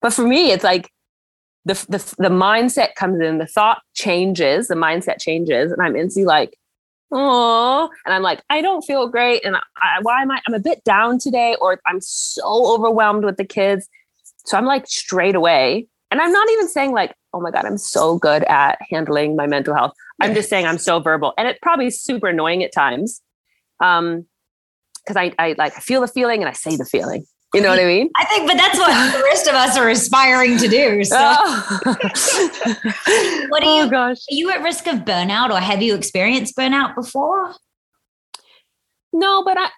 But 0.00 0.12
for 0.12 0.26
me, 0.26 0.50
it's 0.50 0.64
like 0.64 0.91
the, 1.64 1.74
the, 1.88 1.98
the 2.18 2.28
mindset 2.28 2.94
comes 2.94 3.20
in, 3.20 3.38
the 3.38 3.46
thought 3.46 3.82
changes, 3.94 4.68
the 4.68 4.74
mindset 4.74 5.20
changes, 5.20 5.70
and 5.70 5.80
I'm 5.80 5.96
instantly 5.96 6.26
like, 6.26 6.58
oh, 7.12 7.88
and 8.04 8.14
I'm 8.14 8.22
like, 8.22 8.42
I 8.50 8.62
don't 8.62 8.82
feel 8.82 9.08
great, 9.08 9.44
and 9.44 9.56
I, 9.56 9.98
why 10.02 10.22
am 10.22 10.30
I? 10.30 10.40
I'm 10.46 10.54
a 10.54 10.60
bit 10.60 10.82
down 10.84 11.18
today, 11.18 11.56
or 11.60 11.80
I'm 11.86 12.00
so 12.00 12.74
overwhelmed 12.74 13.24
with 13.24 13.36
the 13.36 13.44
kids. 13.44 13.88
So 14.44 14.58
I'm 14.58 14.64
like 14.64 14.86
straight 14.86 15.36
away, 15.36 15.86
and 16.10 16.20
I'm 16.20 16.32
not 16.32 16.50
even 16.50 16.68
saying 16.68 16.92
like, 16.92 17.14
oh 17.32 17.40
my 17.40 17.50
god, 17.50 17.64
I'm 17.64 17.78
so 17.78 18.18
good 18.18 18.42
at 18.44 18.78
handling 18.90 19.36
my 19.36 19.46
mental 19.46 19.74
health. 19.74 19.92
I'm 20.20 20.34
just 20.34 20.48
saying 20.48 20.66
I'm 20.66 20.78
so 20.78 21.00
verbal, 21.00 21.32
and 21.38 21.46
it 21.46 21.58
probably 21.62 21.86
is 21.86 22.02
super 22.02 22.28
annoying 22.28 22.64
at 22.64 22.72
times, 22.72 23.20
um, 23.80 24.26
because 25.04 25.16
I 25.16 25.32
I 25.38 25.54
like 25.58 25.76
I 25.76 25.80
feel 25.80 26.00
the 26.00 26.08
feeling 26.08 26.40
and 26.40 26.48
I 26.48 26.52
say 26.52 26.76
the 26.76 26.84
feeling. 26.84 27.24
You 27.54 27.60
know 27.60 27.68
what 27.68 27.80
I 27.80 27.84
mean? 27.84 28.10
I 28.16 28.24
think, 28.24 28.48
but 28.48 28.56
that's 28.56 28.78
what 28.78 28.88
the 29.12 29.22
rest 29.24 29.46
of 29.46 29.54
us 29.54 29.76
are 29.76 29.90
aspiring 29.90 30.56
to 30.56 30.68
do. 30.68 31.04
So, 31.04 31.16
oh. 31.18 31.96
what 33.48 33.62
are 33.62 33.68
oh, 33.68 33.84
you? 33.84 33.90
Gosh. 33.90 34.16
Are 34.30 34.34
you 34.34 34.50
at 34.50 34.62
risk 34.62 34.86
of 34.86 35.00
burnout, 35.00 35.50
or 35.50 35.60
have 35.60 35.82
you 35.82 35.94
experienced 35.94 36.56
burnout 36.56 36.94
before? 36.94 37.54
No, 39.12 39.44
but 39.44 39.58
I. 39.58 39.68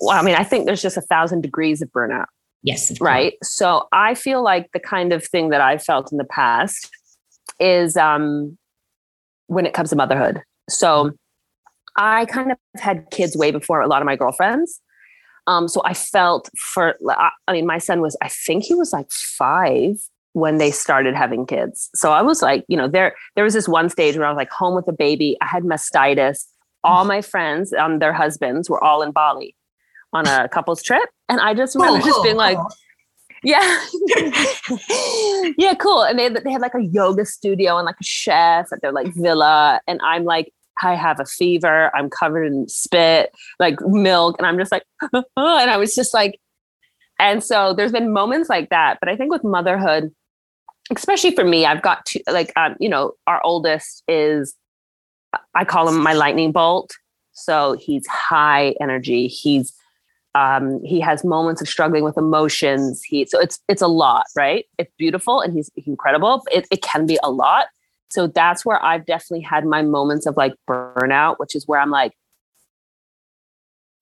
Well, 0.00 0.18
I 0.18 0.22
mean, 0.22 0.34
I 0.34 0.44
think 0.44 0.66
there's 0.66 0.82
just 0.82 0.98
a 0.98 1.02
thousand 1.02 1.40
degrees 1.40 1.80
of 1.80 1.90
burnout. 1.90 2.26
Yes. 2.62 2.90
Of 2.90 3.00
right. 3.00 3.34
So 3.42 3.88
I 3.92 4.14
feel 4.14 4.42
like 4.42 4.70
the 4.72 4.80
kind 4.80 5.12
of 5.12 5.24
thing 5.24 5.48
that 5.48 5.60
I 5.60 5.78
felt 5.78 6.12
in 6.12 6.18
the 6.18 6.24
past 6.24 6.90
is 7.58 7.96
um, 7.96 8.58
when 9.46 9.66
it 9.66 9.72
comes 9.72 9.90
to 9.90 9.96
motherhood. 9.96 10.42
So 10.68 11.12
I 11.96 12.26
kind 12.26 12.52
of 12.52 12.58
had 12.76 13.10
kids 13.10 13.36
way 13.36 13.50
before 13.50 13.80
a 13.80 13.88
lot 13.88 14.02
of 14.02 14.06
my 14.06 14.16
girlfriends. 14.16 14.80
Um, 15.46 15.68
so 15.68 15.82
I 15.84 15.94
felt 15.94 16.48
for, 16.56 16.96
I 17.48 17.52
mean, 17.52 17.66
my 17.66 17.78
son 17.78 18.00
was, 18.00 18.16
I 18.22 18.28
think 18.28 18.64
he 18.64 18.74
was 18.74 18.92
like 18.92 19.10
five 19.10 19.96
when 20.34 20.58
they 20.58 20.70
started 20.70 21.14
having 21.14 21.46
kids. 21.46 21.90
So 21.94 22.12
I 22.12 22.22
was 22.22 22.42
like, 22.42 22.64
you 22.68 22.76
know, 22.76 22.88
there, 22.88 23.14
there 23.34 23.44
was 23.44 23.54
this 23.54 23.68
one 23.68 23.88
stage 23.90 24.16
where 24.16 24.26
I 24.26 24.30
was 24.30 24.36
like 24.36 24.50
home 24.50 24.74
with 24.74 24.88
a 24.88 24.92
baby. 24.92 25.36
I 25.40 25.46
had 25.46 25.64
mastitis. 25.64 26.44
All 26.84 27.04
my 27.04 27.22
friends 27.22 27.72
and 27.72 28.00
their 28.00 28.12
husbands 28.12 28.68
were 28.68 28.82
all 28.82 29.02
in 29.02 29.12
Bali 29.12 29.54
on 30.12 30.26
a 30.26 30.48
couple's 30.48 30.82
trip. 30.82 31.08
And 31.28 31.40
I 31.40 31.54
just 31.54 31.74
remember 31.74 32.04
just 32.04 32.22
being 32.22 32.36
like, 32.36 32.58
yeah. 33.42 33.84
yeah, 35.58 35.74
cool. 35.74 36.02
And 36.02 36.18
they, 36.18 36.28
they 36.28 36.50
had 36.50 36.60
like 36.60 36.74
a 36.74 36.82
yoga 36.82 37.24
studio 37.24 37.76
and 37.76 37.86
like 37.86 37.96
a 38.00 38.04
chef 38.04 38.72
at 38.72 38.80
their 38.82 38.92
like 38.92 39.14
villa. 39.14 39.80
And 39.86 40.00
I'm 40.02 40.24
like, 40.24 40.52
I 40.82 40.94
have 40.94 41.20
a 41.20 41.24
fever. 41.24 41.90
I'm 41.94 42.10
covered 42.10 42.44
in 42.44 42.68
spit, 42.68 43.30
like 43.58 43.80
milk. 43.82 44.36
And 44.38 44.46
I'm 44.46 44.58
just 44.58 44.72
like, 44.72 44.84
and 45.12 45.24
I 45.36 45.76
was 45.76 45.94
just 45.94 46.14
like, 46.14 46.38
and 47.18 47.42
so 47.42 47.74
there's 47.74 47.92
been 47.92 48.12
moments 48.12 48.48
like 48.48 48.70
that. 48.70 48.98
But 49.00 49.08
I 49.08 49.16
think 49.16 49.30
with 49.30 49.44
motherhood, 49.44 50.12
especially 50.94 51.34
for 51.34 51.44
me, 51.44 51.66
I've 51.66 51.82
got 51.82 52.04
to 52.06 52.22
like, 52.30 52.52
um, 52.56 52.76
you 52.80 52.88
know, 52.88 53.12
our 53.26 53.40
oldest 53.44 54.02
is, 54.08 54.54
I 55.54 55.64
call 55.64 55.88
him 55.88 56.02
my 56.02 56.12
lightning 56.12 56.52
bolt. 56.52 56.92
So 57.32 57.76
he's 57.80 58.06
high 58.06 58.74
energy. 58.80 59.28
He's, 59.28 59.72
um, 60.34 60.82
he 60.84 61.00
has 61.00 61.24
moments 61.24 61.60
of 61.60 61.68
struggling 61.68 62.04
with 62.04 62.16
emotions. 62.18 63.02
He, 63.02 63.24
so 63.26 63.38
it's, 63.38 63.60
it's 63.68 63.82
a 63.82 63.86
lot, 63.86 64.26
right? 64.36 64.66
It's 64.78 64.92
beautiful 64.98 65.40
and 65.40 65.52
he's 65.52 65.70
incredible. 65.86 66.42
It, 66.50 66.66
it 66.70 66.82
can 66.82 67.06
be 67.06 67.18
a 67.22 67.30
lot. 67.30 67.66
So 68.12 68.26
that's 68.26 68.62
where 68.62 68.82
I've 68.84 69.06
definitely 69.06 69.40
had 69.40 69.64
my 69.64 69.80
moments 69.80 70.26
of 70.26 70.36
like 70.36 70.52
burnout, 70.68 71.36
which 71.38 71.56
is 71.56 71.66
where 71.66 71.80
I'm 71.80 71.90
like, 71.90 72.12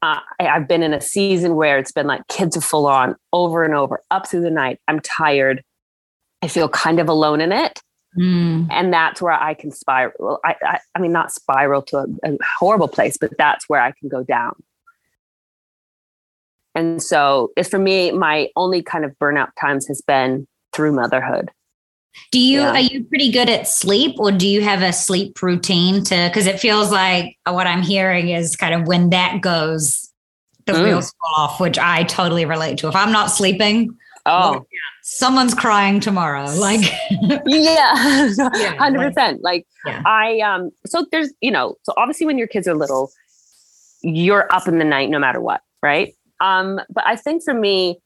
uh, 0.02 0.18
I, 0.40 0.48
I've 0.48 0.66
been 0.66 0.82
in 0.82 0.92
a 0.92 1.00
season 1.00 1.54
where 1.54 1.78
it's 1.78 1.92
been 1.92 2.08
like 2.08 2.26
kids 2.26 2.56
are 2.56 2.60
full 2.60 2.88
on 2.88 3.14
over 3.32 3.62
and 3.62 3.72
over, 3.72 4.02
up 4.10 4.28
through 4.28 4.40
the 4.40 4.50
night. 4.50 4.80
I'm 4.88 4.98
tired. 4.98 5.62
I 6.42 6.48
feel 6.48 6.68
kind 6.68 6.98
of 6.98 7.08
alone 7.08 7.40
in 7.40 7.52
it. 7.52 7.80
Mm. 8.18 8.66
And 8.68 8.92
that's 8.92 9.22
where 9.22 9.32
I 9.32 9.54
can 9.54 9.70
spiral. 9.70 10.40
I, 10.44 10.56
I, 10.60 10.78
I 10.96 10.98
mean, 10.98 11.12
not 11.12 11.30
spiral 11.30 11.82
to 11.82 11.98
a, 11.98 12.06
a 12.24 12.36
horrible 12.58 12.88
place, 12.88 13.16
but 13.16 13.30
that's 13.38 13.68
where 13.68 13.80
I 13.80 13.92
can 13.92 14.08
go 14.08 14.24
down. 14.24 14.54
And 16.74 17.00
so 17.00 17.52
it's 17.56 17.68
for 17.68 17.78
me, 17.78 18.10
my 18.10 18.48
only 18.56 18.82
kind 18.82 19.04
of 19.04 19.16
burnout 19.20 19.50
times 19.60 19.86
has 19.86 20.00
been 20.00 20.48
through 20.72 20.92
motherhood. 20.92 21.52
Do 22.32 22.38
you 22.40 22.60
Yeah. 22.60 22.72
are 22.72 22.80
you 22.80 23.04
pretty 23.04 23.30
good 23.32 23.48
at 23.48 23.66
sleep 23.66 24.16
or 24.18 24.30
do 24.32 24.46
you 24.48 24.62
have 24.62 24.82
a 24.82 24.92
sleep 24.92 25.40
routine 25.42 26.04
to 26.04 26.28
because 26.28 26.46
it 26.46 26.60
feels 26.60 26.90
like 26.92 27.36
what 27.48 27.66
I'm 27.66 27.82
hearing 27.82 28.28
is 28.28 28.54
kind 28.56 28.74
of 28.74 28.86
when 28.86 29.10
that 29.10 29.40
goes 29.40 30.08
the 30.66 30.72
Mm. 30.74 30.84
wheels 30.84 31.12
fall 31.12 31.44
off, 31.44 31.60
which 31.60 31.78
I 31.78 32.04
totally 32.04 32.44
relate 32.44 32.78
to. 32.78 32.88
If 32.88 32.94
I'm 32.94 33.10
not 33.12 33.26
sleeping, 33.30 33.96
Oh, 34.26 34.64
someone's 35.02 35.54
crying 35.54 35.98
tomorrow. 35.98 36.44
Like 36.54 36.82
yeah, 37.46 38.28
Yeah, 38.54 38.74
hundred 38.78 39.08
percent. 39.08 39.42
Like 39.42 39.66
Yeah. 39.86 40.02
I 40.04 40.38
um, 40.40 40.70
so 40.86 41.06
there's 41.10 41.32
you 41.40 41.50
know, 41.50 41.76
so 41.82 41.92
obviously 41.96 42.26
when 42.26 42.38
your 42.38 42.46
kids 42.46 42.68
are 42.68 42.74
little, 42.74 43.10
you're 44.02 44.46
up 44.52 44.68
in 44.68 44.78
the 44.78 44.84
night 44.84 45.10
no 45.10 45.18
matter 45.18 45.40
what, 45.40 45.62
right? 45.82 46.14
Um, 46.40 46.80
but 46.90 47.04
I 47.06 47.16
think 47.16 47.42
for 47.42 47.54
me, 47.54 47.98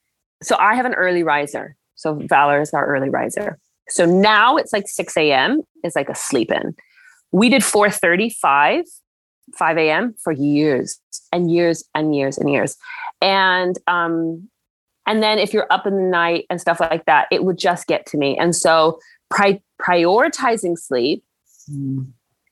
so 0.42 0.56
I 0.58 0.74
have 0.74 0.86
an 0.86 0.94
early 0.94 1.22
riser. 1.22 1.76
So 1.96 2.14
Valor 2.14 2.60
is 2.60 2.72
our 2.72 2.86
early 2.86 3.08
riser. 3.10 3.58
So 3.88 4.04
now 4.06 4.56
it's 4.56 4.72
like 4.72 4.88
6 4.88 5.16
a.m. 5.16 5.62
is 5.82 5.94
like 5.94 6.08
a 6.08 6.14
sleep 6.14 6.50
in. 6.50 6.74
We 7.32 7.48
did 7.48 7.62
4:35, 7.62 8.84
5 9.56 9.78
a.m. 9.78 10.14
for 10.22 10.32
years 10.32 11.00
and 11.32 11.50
years 11.50 11.84
and 11.94 12.14
years 12.14 12.38
and 12.38 12.50
years. 12.50 12.76
And 13.20 13.78
um, 13.86 14.48
and 15.06 15.22
then 15.22 15.38
if 15.38 15.52
you're 15.52 15.66
up 15.70 15.86
in 15.86 15.96
the 15.96 16.02
night 16.02 16.46
and 16.48 16.60
stuff 16.60 16.80
like 16.80 17.04
that, 17.06 17.26
it 17.30 17.44
would 17.44 17.58
just 17.58 17.86
get 17.86 18.06
to 18.06 18.16
me. 18.16 18.36
And 18.38 18.56
so 18.56 18.98
pri- 19.30 19.62
prioritizing 19.80 20.78
sleep 20.78 21.24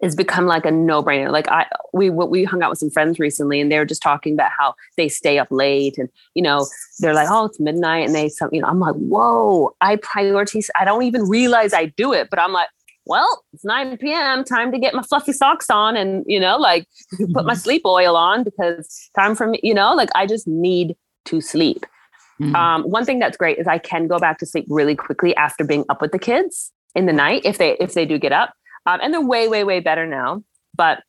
has 0.02 0.16
become 0.16 0.46
like 0.46 0.66
a 0.66 0.70
no-brainer. 0.70 1.30
Like 1.30 1.48
I 1.48 1.66
we 1.92 2.10
we 2.10 2.44
hung 2.44 2.62
out 2.62 2.70
with 2.70 2.78
some 2.78 2.90
friends 2.90 3.18
recently 3.18 3.60
and 3.60 3.70
they 3.70 3.78
were 3.78 3.84
just 3.84 4.02
talking 4.02 4.34
about 4.34 4.50
how 4.56 4.74
they 4.96 5.08
stay 5.08 5.38
up 5.38 5.48
late 5.50 5.96
and 5.98 6.08
you 6.34 6.42
know 6.42 6.66
they're 6.98 7.14
like 7.14 7.28
oh 7.30 7.46
it's 7.46 7.60
midnight 7.60 8.06
and 8.06 8.14
they 8.14 8.28
some 8.28 8.50
you 8.52 8.60
know 8.60 8.68
I'm 8.68 8.80
like 8.80 8.94
whoa 8.94 9.74
I 9.80 9.96
prioritize 9.96 10.68
I 10.78 10.84
don't 10.84 11.02
even 11.04 11.28
realize 11.28 11.72
I 11.72 11.86
do 11.86 12.12
it 12.12 12.28
but 12.30 12.38
I'm 12.38 12.52
like 12.52 12.68
well 13.04 13.44
it's 13.52 13.64
9 13.64 13.96
p.m. 13.98 14.44
time 14.44 14.72
to 14.72 14.78
get 14.78 14.94
my 14.94 15.02
fluffy 15.02 15.32
socks 15.32 15.70
on 15.70 15.96
and 15.96 16.24
you 16.26 16.40
know 16.40 16.56
like 16.56 16.86
put 17.32 17.44
my 17.44 17.54
sleep 17.54 17.82
oil 17.84 18.16
on 18.16 18.42
because 18.42 19.10
time 19.14 19.34
for 19.34 19.46
me 19.46 19.60
you 19.62 19.74
know 19.74 19.94
like 19.94 20.10
I 20.14 20.26
just 20.26 20.46
need 20.48 20.96
to 21.26 21.40
sleep. 21.40 21.86
Mhm. 22.40 22.54
Um, 22.56 22.82
one 22.82 23.04
thing 23.04 23.20
that's 23.20 23.36
great 23.36 23.58
is 23.58 23.68
I 23.68 23.78
can 23.78 24.08
go 24.08 24.18
back 24.18 24.38
to 24.38 24.46
sleep 24.46 24.66
really 24.68 24.96
quickly 24.96 25.36
after 25.36 25.64
being 25.64 25.84
up 25.88 26.00
with 26.00 26.10
the 26.10 26.18
kids 26.18 26.72
in 26.96 27.06
the 27.06 27.12
night 27.12 27.42
if 27.44 27.58
they 27.58 27.76
if 27.78 27.94
they 27.94 28.04
do 28.04 28.18
get 28.18 28.32
up, 28.32 28.54
um, 28.86 29.00
and 29.02 29.12
they're 29.12 29.20
way 29.20 29.48
way 29.48 29.64
way 29.64 29.80
better 29.80 30.06
now. 30.06 30.42
But 30.74 31.02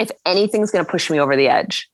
if 0.00 0.10
anything's 0.26 0.70
going 0.70 0.84
to 0.84 0.90
push 0.90 1.10
me 1.10 1.20
over 1.20 1.36
the 1.36 1.48
edge, 1.48 1.88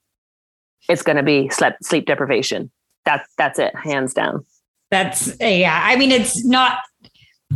it's 0.89 1.03
going 1.03 1.17
to 1.17 1.23
be 1.23 1.49
sleep 1.51 1.75
sleep 1.83 2.07
deprivation. 2.07 2.71
That's 3.05 3.29
that's 3.37 3.59
it, 3.59 3.75
hands 3.77 4.15
down. 4.15 4.45
That's 4.91 5.37
yeah. 5.41 5.83
I 5.85 5.97
mean, 5.97 6.11
it's 6.11 6.45
not. 6.45 6.79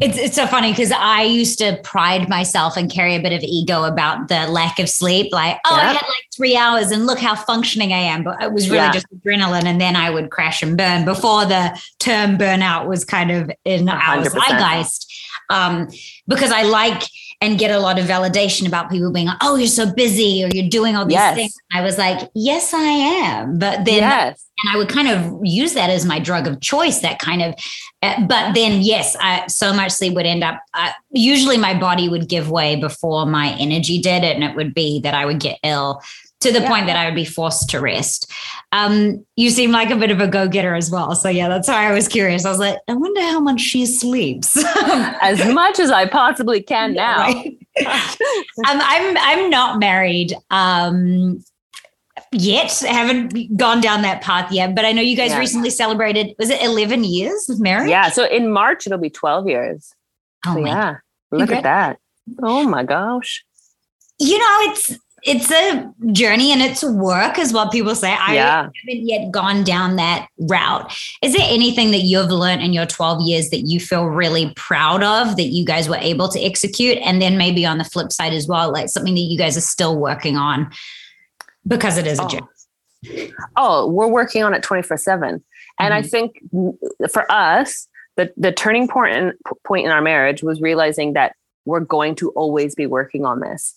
It's 0.00 0.16
it's 0.16 0.36
so 0.36 0.46
funny 0.46 0.70
because 0.72 0.90
I 0.90 1.22
used 1.22 1.58
to 1.58 1.78
pride 1.84 2.26
myself 2.26 2.78
and 2.78 2.90
carry 2.90 3.14
a 3.14 3.20
bit 3.20 3.34
of 3.34 3.42
ego 3.42 3.84
about 3.84 4.28
the 4.28 4.46
lack 4.46 4.78
of 4.78 4.88
sleep. 4.88 5.30
Like, 5.32 5.58
oh, 5.66 5.74
I 5.74 5.80
had 5.84 5.92
like 5.94 6.24
three 6.34 6.56
hours, 6.56 6.90
and 6.90 7.06
look 7.06 7.18
how 7.18 7.34
functioning 7.34 7.92
I 7.92 7.98
am. 7.98 8.24
But 8.24 8.42
it 8.42 8.52
was 8.52 8.70
really 8.70 8.84
Yeah. 8.84 8.92
just 8.92 9.06
adrenaline, 9.14 9.64
and 9.64 9.78
then 9.78 9.94
I 9.94 10.08
would 10.08 10.30
crash 10.30 10.62
and 10.62 10.78
burn 10.78 11.04
before 11.04 11.44
the 11.44 11.78
term 11.98 12.38
burnout 12.38 12.86
was 12.86 13.04
kind 13.04 13.30
of 13.30 13.50
in 13.66 13.86
our 13.90 14.16
100%. 14.22 14.30
zeitgeist. 14.30 15.06
Um, 15.50 15.88
because 16.26 16.50
I 16.52 16.62
like 16.62 17.02
and 17.42 17.58
get 17.58 17.70
a 17.72 17.78
lot 17.78 17.98
of 17.98 18.06
validation 18.06 18.66
about 18.66 18.88
people 18.88 19.12
being 19.12 19.26
like, 19.26 19.36
"Oh, 19.42 19.56
you're 19.56 19.66
so 19.66 19.92
busy," 19.92 20.44
or 20.44 20.48
"You're 20.54 20.68
doing 20.70 20.96
all 20.96 21.04
these 21.04 21.14
Yes. 21.16 21.34
things." 21.34 21.54
I 21.74 21.82
was 21.82 21.98
like, 21.98 22.30
"Yes, 22.34 22.72
I 22.72 22.80
am," 22.82 23.58
but 23.58 23.84
then 23.84 23.98
yes, 23.98 24.44
and 24.62 24.74
I 24.74 24.78
would 24.78 24.88
kind 24.88 25.08
of 25.08 25.40
use 25.42 25.74
that 25.74 25.90
as 25.90 26.06
my 26.06 26.18
drug 26.18 26.46
of 26.46 26.60
choice. 26.60 27.00
That 27.00 27.18
kind 27.18 27.42
of, 27.42 27.54
uh, 28.02 28.22
but 28.26 28.54
then 28.54 28.80
yes, 28.80 29.16
I, 29.20 29.46
so 29.48 29.74
much 29.74 29.90
sleep 29.92 30.14
would 30.14 30.24
end 30.26 30.44
up. 30.44 30.60
Uh, 30.72 30.90
usually, 31.10 31.58
my 31.58 31.74
body 31.74 32.08
would 32.08 32.28
give 32.28 32.48
way 32.50 32.76
before 32.76 33.26
my 33.26 33.56
energy 33.58 34.00
did, 34.00 34.22
and 34.22 34.44
it 34.44 34.54
would 34.56 34.72
be 34.72 35.00
that 35.00 35.14
I 35.14 35.26
would 35.26 35.40
get 35.40 35.58
ill 35.64 36.00
to 36.42 36.52
the 36.52 36.60
Yeah. 36.60 36.68
point 36.68 36.86
that 36.86 36.96
I 36.96 37.06
would 37.06 37.14
be 37.14 37.24
forced 37.24 37.68
to 37.70 37.80
rest. 37.80 38.30
Um, 38.72 39.24
you 39.36 39.50
seem 39.50 39.70
like 39.72 39.90
a 39.90 39.96
bit 39.96 40.10
of 40.10 40.20
a 40.20 40.26
go 40.26 40.48
getter 40.48 40.74
as 40.74 40.90
well, 40.90 41.14
so 41.14 41.28
yeah, 41.28 41.48
that's 41.48 41.68
why 41.68 41.88
I 41.88 41.92
was 41.92 42.08
curious. 42.08 42.44
I 42.44 42.50
was 42.50 42.58
like, 42.58 42.78
I 42.88 42.94
wonder 42.94 43.20
how 43.22 43.40
much 43.40 43.60
she 43.60 43.86
sleeps. 43.86 44.56
as 45.20 45.44
much 45.52 45.78
as 45.78 45.90
I 45.90 46.06
possibly 46.06 46.62
can 46.62 46.94
now. 46.94 47.18
Right? 47.26 47.58
um, 47.86 48.80
I'm 48.82 49.16
I'm 49.18 49.50
not 49.50 49.78
married 49.78 50.34
um, 50.50 51.42
yet. 52.32 52.72
haven't 52.80 53.56
gone 53.56 53.80
down 53.80 54.02
that 54.02 54.22
path 54.22 54.50
yet. 54.52 54.74
But 54.74 54.84
I 54.84 54.92
know 54.92 55.02
you 55.02 55.16
guys 55.16 55.30
Yeah. 55.30 55.38
recently 55.38 55.70
celebrated. 55.70 56.34
Was 56.38 56.50
it 56.50 56.62
11 56.62 57.04
years 57.04 57.48
of 57.48 57.60
marriage? 57.60 57.88
yeah, 57.90 58.08
so 58.10 58.24
in 58.26 58.50
March 58.52 58.86
it'll 58.86 58.98
be 58.98 59.10
twelve 59.10 59.48
years. 59.48 59.92
Oh 60.46 60.54
So 60.54 60.60
my. 60.60 60.68
yeah, 60.68 60.96
look 61.30 61.50
at 61.50 61.62
that. 61.62 61.98
Oh 62.42 62.64
my 62.68 62.84
gosh. 62.84 63.44
You 64.18 64.38
know, 64.38 64.56
it's 64.72 64.96
it's 65.24 65.50
a 65.52 65.92
journey 66.12 66.50
and 66.52 66.60
it's 66.60 66.82
work, 66.82 67.38
is 67.38 67.52
what 67.52 67.70
people 67.70 67.94
say. 67.94 68.12
I 68.12 68.34
Yeah. 68.34 68.56
haven't 68.62 69.06
yet 69.08 69.30
gone 69.30 69.62
down 69.62 69.96
that 69.96 70.26
route. 70.38 70.92
Is 71.22 71.32
there 71.32 71.46
anything 71.48 71.92
that 71.92 72.00
you've 72.02 72.30
learned 72.30 72.62
in 72.62 72.72
your 72.72 72.86
12 72.86 73.20
years 73.22 73.50
that 73.50 73.60
you 73.68 73.78
feel 73.78 74.06
really 74.06 74.52
proud 74.56 75.02
of 75.04 75.36
that 75.36 75.44
you 75.48 75.64
guys 75.64 75.88
were 75.88 75.98
able 76.00 76.28
to 76.28 76.40
execute? 76.42 76.98
And 76.98 77.22
then 77.22 77.38
maybe 77.38 77.64
on 77.64 77.78
the 77.78 77.84
flip 77.84 78.10
side 78.10 78.32
as 78.32 78.48
well, 78.48 78.72
like 78.72 78.88
something 78.88 79.14
that 79.14 79.20
you 79.20 79.38
guys 79.38 79.56
are 79.56 79.60
still 79.62 79.96
working 79.96 80.36
on 80.36 80.70
because 81.66 81.98
it 81.98 82.06
is 82.06 82.18
a 82.18 82.24
Oh. 82.24 82.28
journey. 82.28 83.32
oh 83.56 83.88
we're 83.88 84.06
working 84.06 84.44
on 84.44 84.54
it 84.54 84.62
24 84.62 84.96
7 84.96 85.42
and 85.80 85.92
i 85.94 86.02
Mhm. 86.02 86.08
think 86.10 86.38
for 87.10 87.30
us 87.32 87.88
the, 88.16 88.32
the 88.36 88.52
turning 88.52 88.86
point 88.86 89.16
in, 89.16 89.32
point 89.64 89.84
in 89.86 89.90
our 89.90 90.00
marriage 90.02 90.42
was 90.44 90.60
realizing 90.60 91.14
that 91.14 91.34
we're 91.64 91.80
going 91.80 92.14
to 92.16 92.30
always 92.30 92.76
be 92.76 92.86
working 92.86 93.24
on 93.24 93.40
this 93.40 93.74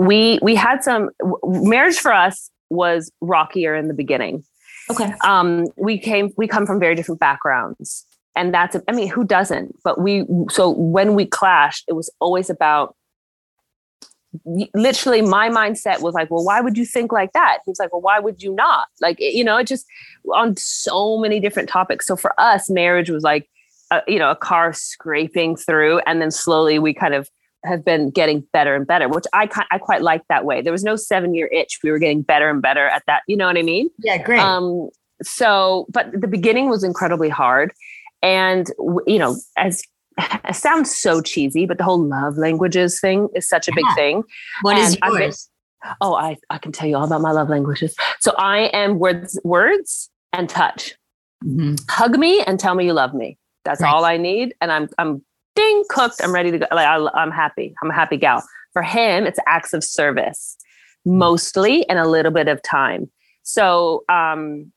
we 0.00 0.38
we 0.40 0.54
had 0.54 0.82
some 0.82 1.10
marriage 1.44 1.98
for 1.98 2.12
us 2.12 2.50
was 2.70 3.12
rockier 3.20 3.74
in 3.74 3.88
the 3.88 3.94
beginning. 3.94 4.42
Okay. 4.90 5.12
um 5.22 5.66
we 5.76 5.98
came 5.98 6.32
we 6.36 6.48
come 6.48 6.66
from 6.66 6.80
very 6.80 6.94
different 6.94 7.20
backgrounds. 7.20 8.06
And 8.34 8.54
that's 8.54 8.76
i 8.88 8.92
mean 8.92 9.08
who 9.08 9.24
doesn't? 9.24 9.76
But 9.84 10.00
we 10.00 10.24
so 10.50 10.70
when 10.70 11.14
we 11.14 11.26
clashed 11.26 11.84
it 11.86 11.92
was 11.92 12.10
always 12.18 12.48
about 12.48 12.96
literally 14.74 15.22
my 15.22 15.50
mindset 15.50 16.00
was 16.00 16.14
like 16.14 16.30
well 16.30 16.44
why 16.44 16.60
would 16.62 16.78
you 16.78 16.86
think 16.86 17.12
like 17.12 17.32
that? 17.32 17.58
He's 17.66 17.78
like 17.78 17.92
well 17.92 18.00
why 18.00 18.18
would 18.20 18.42
you 18.42 18.54
not? 18.54 18.86
Like 19.02 19.18
you 19.20 19.44
know 19.44 19.58
it 19.58 19.66
just 19.66 19.84
on 20.32 20.56
so 20.56 21.18
many 21.18 21.40
different 21.40 21.68
topics. 21.68 22.06
So 22.06 22.16
for 22.16 22.32
us 22.38 22.70
marriage 22.70 23.10
was 23.10 23.22
like 23.22 23.50
a, 23.90 24.00
you 24.08 24.18
know 24.18 24.30
a 24.30 24.36
car 24.36 24.72
scraping 24.72 25.56
through 25.56 25.98
and 26.06 26.22
then 26.22 26.30
slowly 26.30 26.78
we 26.78 26.94
kind 26.94 27.12
of 27.12 27.28
have 27.64 27.84
been 27.84 28.10
getting 28.10 28.40
better 28.52 28.74
and 28.74 28.86
better 28.86 29.08
which 29.08 29.24
i 29.34 29.48
i 29.70 29.78
quite 29.78 30.02
like 30.02 30.22
that 30.28 30.44
way 30.44 30.62
there 30.62 30.72
was 30.72 30.82
no 30.84 30.96
7 30.96 31.34
year 31.34 31.48
itch 31.52 31.78
we 31.84 31.90
were 31.90 31.98
getting 31.98 32.22
better 32.22 32.48
and 32.48 32.62
better 32.62 32.86
at 32.86 33.02
that 33.06 33.22
you 33.28 33.36
know 33.36 33.46
what 33.46 33.58
i 33.58 33.62
mean 33.62 33.90
Yeah, 33.98 34.18
great. 34.22 34.40
um, 34.40 34.88
so, 35.22 35.86
but 35.90 36.10
the 36.18 36.26
beginning 36.26 36.70
was 36.70 36.82
incredibly 36.82 37.28
hard. 37.28 37.74
And, 38.22 38.66
you 39.06 39.18
know, 39.18 39.36
as 39.58 39.82
it 40.18 40.54
sounds 40.54 40.96
so 40.96 41.20
cheesy, 41.20 41.66
but 41.66 41.76
the 41.76 41.84
whole 41.84 42.02
love 42.02 42.38
languages 42.38 42.98
thing 43.00 43.28
is 43.34 43.46
such 43.46 43.68
a 43.68 43.72
big 43.74 43.84
Yeah. 43.90 43.94
thing. 43.96 44.22
what 44.62 44.78
is 44.78 44.94
and 44.94 45.00
been- 45.12 45.22
yours? 45.24 45.50
Oh, 46.00 46.14
I, 46.14 46.38
I 46.48 46.56
can 46.56 46.72
tell 46.72 46.88
you 46.88 46.96
all 46.96 47.04
about 47.04 47.20
my 47.20 47.32
love 47.32 47.50
languages. 47.50 47.94
So 48.20 48.32
I 48.38 48.70
am 48.72 48.98
words, 48.98 49.38
words 49.44 50.08
and 50.32 50.48
touch. 50.48 50.94
Mhm. 51.44 51.78
Hug 51.90 52.18
me 52.18 52.40
and 52.42 52.58
tell 52.58 52.74
me 52.74 52.86
you 52.86 52.94
love 52.94 53.12
me. 53.12 53.36
That's 53.66 53.82
Right. 53.82 53.92
all 53.92 54.06
I 54.06 54.16
need. 54.16 54.54
And 54.62 54.72
I'm, 54.72 54.88
I'm 54.98 55.22
ding 55.60 55.84
cooked. 55.88 56.16
I'm 56.22 56.32
ready 56.32 56.50
to 56.50 56.58
go. 56.58 56.66
Like 56.72 56.86
I, 56.86 57.08
I'm 57.14 57.30
happy. 57.30 57.74
I'm 57.82 57.90
a 57.90 57.94
happy 57.94 58.16
gal. 58.16 58.42
For 58.72 58.82
him, 58.82 59.26
it's 59.26 59.38
acts 59.46 59.72
of 59.72 59.82
service 59.82 60.56
mostly 61.04 61.88
and 61.88 61.98
a 61.98 62.06
little 62.06 62.32
bit 62.32 62.48
of 62.48 62.62
time. 62.62 63.10
So, 63.42 64.04
um, 64.08 64.72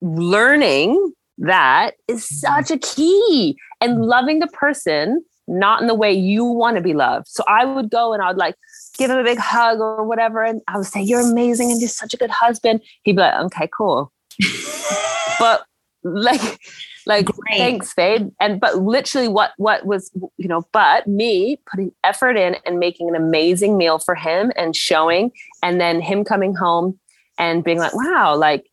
learning 0.00 1.12
that 1.38 1.94
is 2.06 2.28
such 2.40 2.70
a 2.70 2.78
key 2.78 3.56
and 3.80 4.06
loving 4.06 4.38
the 4.38 4.46
person 4.48 5.24
not 5.48 5.80
in 5.80 5.86
the 5.86 5.94
way 5.94 6.12
you 6.12 6.44
want 6.44 6.76
to 6.76 6.82
be 6.82 6.92
loved. 6.92 7.26
So 7.26 7.42
I 7.48 7.64
would 7.64 7.90
go 7.90 8.12
and 8.12 8.22
I 8.22 8.28
would 8.28 8.36
like 8.36 8.54
give 8.98 9.10
him 9.10 9.18
a 9.18 9.24
big 9.24 9.38
hug 9.38 9.80
or 9.80 10.04
whatever. 10.04 10.44
And 10.44 10.60
I 10.68 10.76
would 10.76 10.86
say, 10.86 11.00
You're 11.00 11.20
amazing 11.20 11.70
and 11.70 11.80
you're 11.80 11.88
such 11.88 12.12
a 12.12 12.16
good 12.16 12.30
husband. 12.30 12.82
He'd 13.02 13.16
be 13.16 13.22
like, 13.22 13.34
Okay, 13.46 13.68
cool. 13.76 14.12
but 15.38 15.64
like, 16.04 16.60
Like 17.08 17.24
Great. 17.24 17.56
thanks, 17.56 17.94
babe. 17.94 18.30
And 18.38 18.60
but 18.60 18.82
literally 18.82 19.28
what 19.28 19.52
what 19.56 19.86
was 19.86 20.12
you 20.36 20.46
know, 20.46 20.68
but 20.72 21.06
me 21.06 21.58
putting 21.66 21.90
effort 22.04 22.36
in 22.36 22.56
and 22.66 22.78
making 22.78 23.08
an 23.08 23.16
amazing 23.16 23.78
meal 23.78 23.98
for 23.98 24.14
him 24.14 24.52
and 24.56 24.76
showing 24.76 25.32
and 25.62 25.80
then 25.80 26.02
him 26.02 26.22
coming 26.22 26.54
home 26.54 27.00
and 27.38 27.64
being 27.64 27.78
like, 27.78 27.94
wow, 27.94 28.36
like 28.36 28.70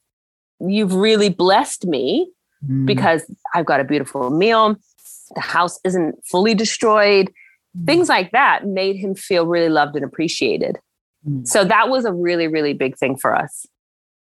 you've 0.59 0.93
really 0.93 1.29
blessed 1.29 1.85
me 1.87 2.29
mm. 2.69 2.85
because 2.85 3.23
I've 3.53 3.65
got 3.65 3.79
a 3.79 3.85
beautiful 3.85 4.29
meal. 4.29 4.75
The 5.33 5.41
house 5.41 5.79
isn't 5.85 6.15
fully 6.27 6.53
destroyed. 6.53 7.31
Mm. 7.77 7.85
Things 7.85 8.09
like 8.09 8.31
that 8.31 8.67
made 8.67 8.97
him 8.97 9.15
feel 9.15 9.47
really 9.47 9.69
loved 9.69 9.95
and 9.95 10.03
appreciated. 10.03 10.77
Mm. 11.25 11.47
So 11.47 11.63
that 11.63 11.87
was 11.87 12.03
a 12.03 12.11
really, 12.11 12.47
really 12.47 12.73
big 12.73 12.97
thing 12.97 13.17
for 13.17 13.33
us. 13.33 13.65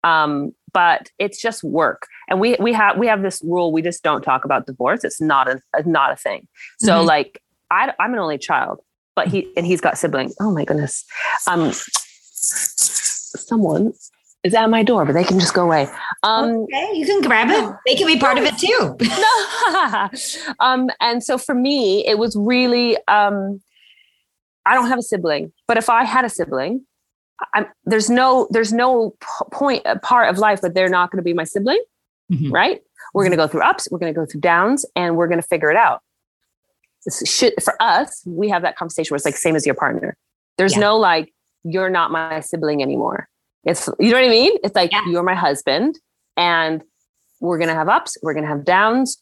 Um, 0.06 0.54
but 0.74 1.10
it's 1.20 1.42
just 1.42 1.64
work, 1.64 2.08
and 2.30 2.40
we 2.40 2.56
we 2.60 2.74
have 2.74 2.98
we 2.98 3.08
have 3.08 3.22
this 3.22 3.42
rule: 3.44 3.72
we 3.72 3.82
just 3.82 4.04
don't 4.04 4.22
talk 4.22 4.46
about 4.46 4.66
divorce. 4.66 5.04
It's 5.04 5.22
not 5.22 5.50
a, 5.50 5.62
not 5.86 6.12
a 6.12 6.16
thing. 6.16 6.48
So 6.80 6.94
mm-hmm. 6.94 7.08
like 7.08 7.42
I, 7.72 7.94
I'm 8.00 8.14
an 8.14 8.20
only 8.20 8.38
child, 8.38 8.80
but 9.16 9.28
he 9.28 9.52
and 9.56 9.66
he's 9.66 9.82
got 9.82 9.98
siblings. 9.98 10.36
Oh 10.40 10.52
my 10.52 10.66
goodness. 10.66 11.06
Um, 11.48 11.72
someone 13.38 13.94
is 14.44 14.54
at 14.54 14.70
my 14.70 14.84
door, 14.84 15.06
but 15.06 15.14
they 15.14 15.24
can 15.24 15.40
just 15.40 15.54
go 15.54 15.64
away. 15.64 15.88
Um, 16.24 16.50
okay, 16.64 16.92
you 16.94 17.06
can 17.06 17.22
grab 17.22 17.50
it. 17.50 17.76
They 17.86 17.96
can 17.96 18.08
be 18.08 18.18
part 18.18 18.38
of 18.38 18.46
it 18.46 18.58
too. 18.58 18.96
um, 20.60 20.90
and 21.00 21.24
so 21.24 21.38
for 21.38 21.56
me, 21.56 22.06
it 22.06 22.18
was 22.18 22.36
really, 22.36 22.98
um, 23.08 23.62
I 24.66 24.74
don't 24.74 24.88
have 24.88 25.00
a 25.00 25.04
sibling, 25.04 25.54
but 25.68 25.78
if 25.78 25.90
I 25.90 26.04
had 26.04 26.26
a 26.26 26.30
sibling, 26.30 26.86
I'm, 27.54 27.66
there's 27.86 28.10
no 28.10 28.48
there's 28.52 28.74
no 28.74 29.16
point 29.52 29.84
a 29.86 30.00
part 30.00 30.30
of 30.30 30.38
life 30.38 30.62
that 30.62 30.74
they're 30.74 30.90
not 30.90 31.12
going 31.12 31.18
to 31.18 31.24
be 31.24 31.34
my 31.34 31.44
sibling, 31.44 31.82
mm-hmm. 32.32 32.52
right? 32.52 32.82
We're 33.14 33.24
going 33.24 33.32
to 33.32 33.38
go 33.38 33.48
through 33.48 33.62
ups, 33.62 33.88
we're 33.92 34.00
going 34.00 34.14
to 34.14 34.20
go 34.20 34.26
through 34.26 34.42
downs, 34.42 34.86
and 34.96 35.16
we're 35.16 35.28
going 35.28 35.42
to 35.42 35.48
figure 35.48 35.70
it 35.70 35.78
out. 35.78 36.02
Should, 37.26 37.54
for 37.64 37.82
us, 37.82 38.22
we 38.26 38.50
have 38.50 38.64
that 38.64 38.76
conversation 38.76 39.14
where 39.14 39.16
it's 39.16 39.26
like 39.26 39.38
same 39.38 39.56
as 39.56 39.66
your 39.66 39.76
partner. 39.76 40.18
There's 40.58 40.74
yeah. 40.74 40.82
no 40.82 40.98
like 40.98 41.34
you're 41.64 41.90
not 41.90 42.12
my 42.12 42.40
sibling 42.42 42.82
anymore. 42.82 43.28
It's 43.64 43.88
you 44.00 44.12
know 44.12 44.18
what 44.18 44.26
I 44.26 44.30
mean? 44.30 44.54
It's 44.64 44.76
like 44.76 44.92
yeah. 44.92 45.06
you're 45.08 45.24
my 45.24 45.36
husband 45.36 46.00
and 46.36 46.84
we're 47.40 47.58
going 47.58 47.70
to 47.70 47.76
have 47.76 47.90
ups, 47.90 48.18
we're 48.24 48.34
going 48.34 48.44
to 48.44 48.50
have 48.50 48.66
downs, 48.66 49.22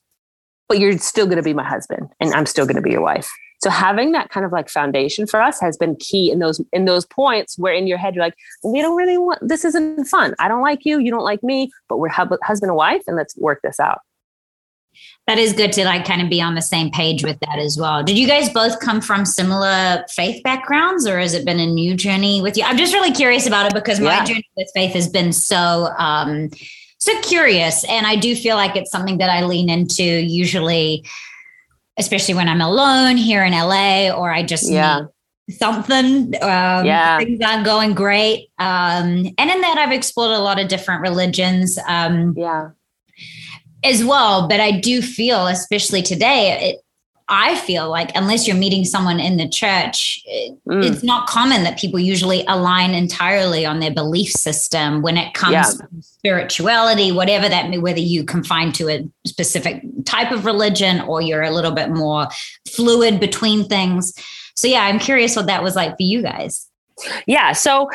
but 0.67 0.79
you're 0.79 0.97
still 0.97 1.25
going 1.25 1.37
to 1.37 1.43
be 1.43 1.53
my 1.53 1.63
husband 1.63 2.09
and 2.19 2.33
I'm 2.33 2.45
still 2.45 2.65
going 2.65 2.75
to 2.75 2.81
be 2.81 2.91
your 2.91 3.01
wife. 3.01 3.29
So 3.65 3.71
having 3.71 4.11
that 4.11 4.29
kind 4.29 4.45
of 4.45 4.51
like 4.51 4.69
foundation 4.69 5.25
for 5.25 5.41
us 5.41 5.59
has 5.59 5.75
been 5.75 5.95
key 5.95 6.29
in 6.29 6.37
those 6.37 6.61
in 6.71 6.85
those 6.85 7.03
points 7.03 7.57
where 7.57 7.73
in 7.73 7.87
your 7.87 7.97
head 7.97 8.13
you're 8.13 8.23
like, 8.23 8.35
we 8.63 8.79
don't 8.79 8.95
really 8.95 9.17
want 9.17 9.39
this 9.41 9.65
isn't 9.65 10.05
fun. 10.05 10.35
I 10.37 10.47
don't 10.47 10.61
like 10.61 10.85
you, 10.85 10.99
you 10.99 11.09
don't 11.09 11.23
like 11.23 11.41
me, 11.41 11.71
but 11.89 11.97
we're 11.97 12.09
husband 12.09 12.69
and 12.69 12.75
wife 12.75 13.01
and 13.07 13.17
let's 13.17 13.35
work 13.37 13.61
this 13.63 13.79
out 13.79 14.01
that 15.25 15.39
is 15.39 15.51
good 15.51 15.73
to 15.73 15.83
like 15.83 16.05
kind 16.05 16.21
of 16.21 16.29
be 16.29 16.39
on 16.39 16.53
the 16.53 16.61
same 16.61 16.91
page 16.91 17.23
with 17.23 17.39
that 17.39 17.57
as 17.57 17.75
well. 17.75 18.03
Did 18.03 18.19
you 18.19 18.27
guys 18.27 18.49
both 18.49 18.79
come 18.79 19.01
from 19.01 19.25
similar 19.25 20.05
faith 20.11 20.43
backgrounds 20.43 21.07
or 21.07 21.17
has 21.19 21.33
it 21.33 21.43
been 21.43 21.59
a 21.59 21.65
new 21.65 21.95
journey 21.95 22.43
with 22.43 22.55
you? 22.57 22.63
I'm 22.63 22.77
just 22.77 22.93
really 22.93 23.11
curious 23.11 23.47
about 23.47 23.65
it 23.65 23.73
because 23.73 23.99
my 23.99 24.17
yeah. 24.17 24.25
journey 24.25 24.47
with 24.55 24.69
faith 24.75 24.93
has 24.93 25.09
been 25.09 25.33
so 25.33 25.89
um 25.97 26.51
so 26.99 27.19
curious 27.21 27.83
and 27.85 28.05
I 28.05 28.15
do 28.15 28.35
feel 28.35 28.57
like 28.57 28.75
it's 28.75 28.91
something 28.91 29.17
that 29.17 29.31
I 29.31 29.43
lean 29.43 29.71
into 29.71 30.03
usually 30.03 31.03
especially 31.97 32.33
when 32.33 32.47
I'm 32.47 32.61
alone 32.61 33.17
here 33.17 33.43
in 33.43 33.53
LA 33.53 34.09
or 34.09 34.31
I 34.31 34.43
just 34.43 34.69
yeah. 34.69 35.05
something 35.49 36.35
um 36.41 36.85
yeah. 36.85 37.17
things 37.17 37.39
aren't 37.41 37.65
going 37.65 37.93
great 37.93 38.49
um 38.57 39.25
and 39.37 39.51
in 39.51 39.61
that 39.61 39.77
I've 39.77 39.91
explored 39.91 40.31
a 40.31 40.39
lot 40.39 40.59
of 40.59 40.67
different 40.67 41.01
religions 41.01 41.77
um 41.87 42.33
yeah 42.35 42.69
as 43.85 44.03
well. 44.03 44.47
But 44.47 44.59
I 44.59 44.71
do 44.71 45.01
feel, 45.01 45.47
especially 45.47 46.01
today, 46.01 46.71
it, 46.71 46.84
I 47.27 47.55
feel 47.55 47.89
like 47.89 48.11
unless 48.13 48.47
you're 48.47 48.55
meeting 48.55 48.85
someone 48.85 49.19
in 49.19 49.37
the 49.37 49.49
church, 49.49 50.21
it, 50.25 50.55
mm. 50.67 50.83
it's 50.85 51.01
not 51.01 51.27
common 51.27 51.63
that 51.63 51.79
people 51.79 51.99
usually 51.99 52.45
align 52.47 52.93
entirely 52.93 53.65
on 53.65 53.79
their 53.79 53.91
belief 53.91 54.29
system 54.29 55.01
when 55.01 55.17
it 55.17 55.33
comes 55.33 55.53
yeah. 55.53 55.63
to 55.63 55.87
spirituality, 56.01 57.11
whatever 57.11 57.49
that 57.49 57.69
may, 57.69 57.79
whether 57.79 57.99
you 57.99 58.23
confine 58.23 58.71
to 58.73 58.89
a 58.89 59.09
specific 59.25 59.83
type 60.05 60.31
of 60.31 60.45
religion 60.45 61.01
or 61.01 61.19
you're 61.19 61.41
a 61.41 61.51
little 61.51 61.71
bit 61.71 61.89
more 61.89 62.27
fluid 62.69 63.19
between 63.19 63.67
things. 63.67 64.13
So 64.53 64.67
yeah, 64.67 64.81
I'm 64.81 64.99
curious 64.99 65.35
what 65.35 65.47
that 65.47 65.63
was 65.63 65.75
like 65.75 65.97
for 65.97 66.03
you 66.03 66.21
guys. 66.21 66.67
Yeah. 67.25 67.53
So 67.53 67.89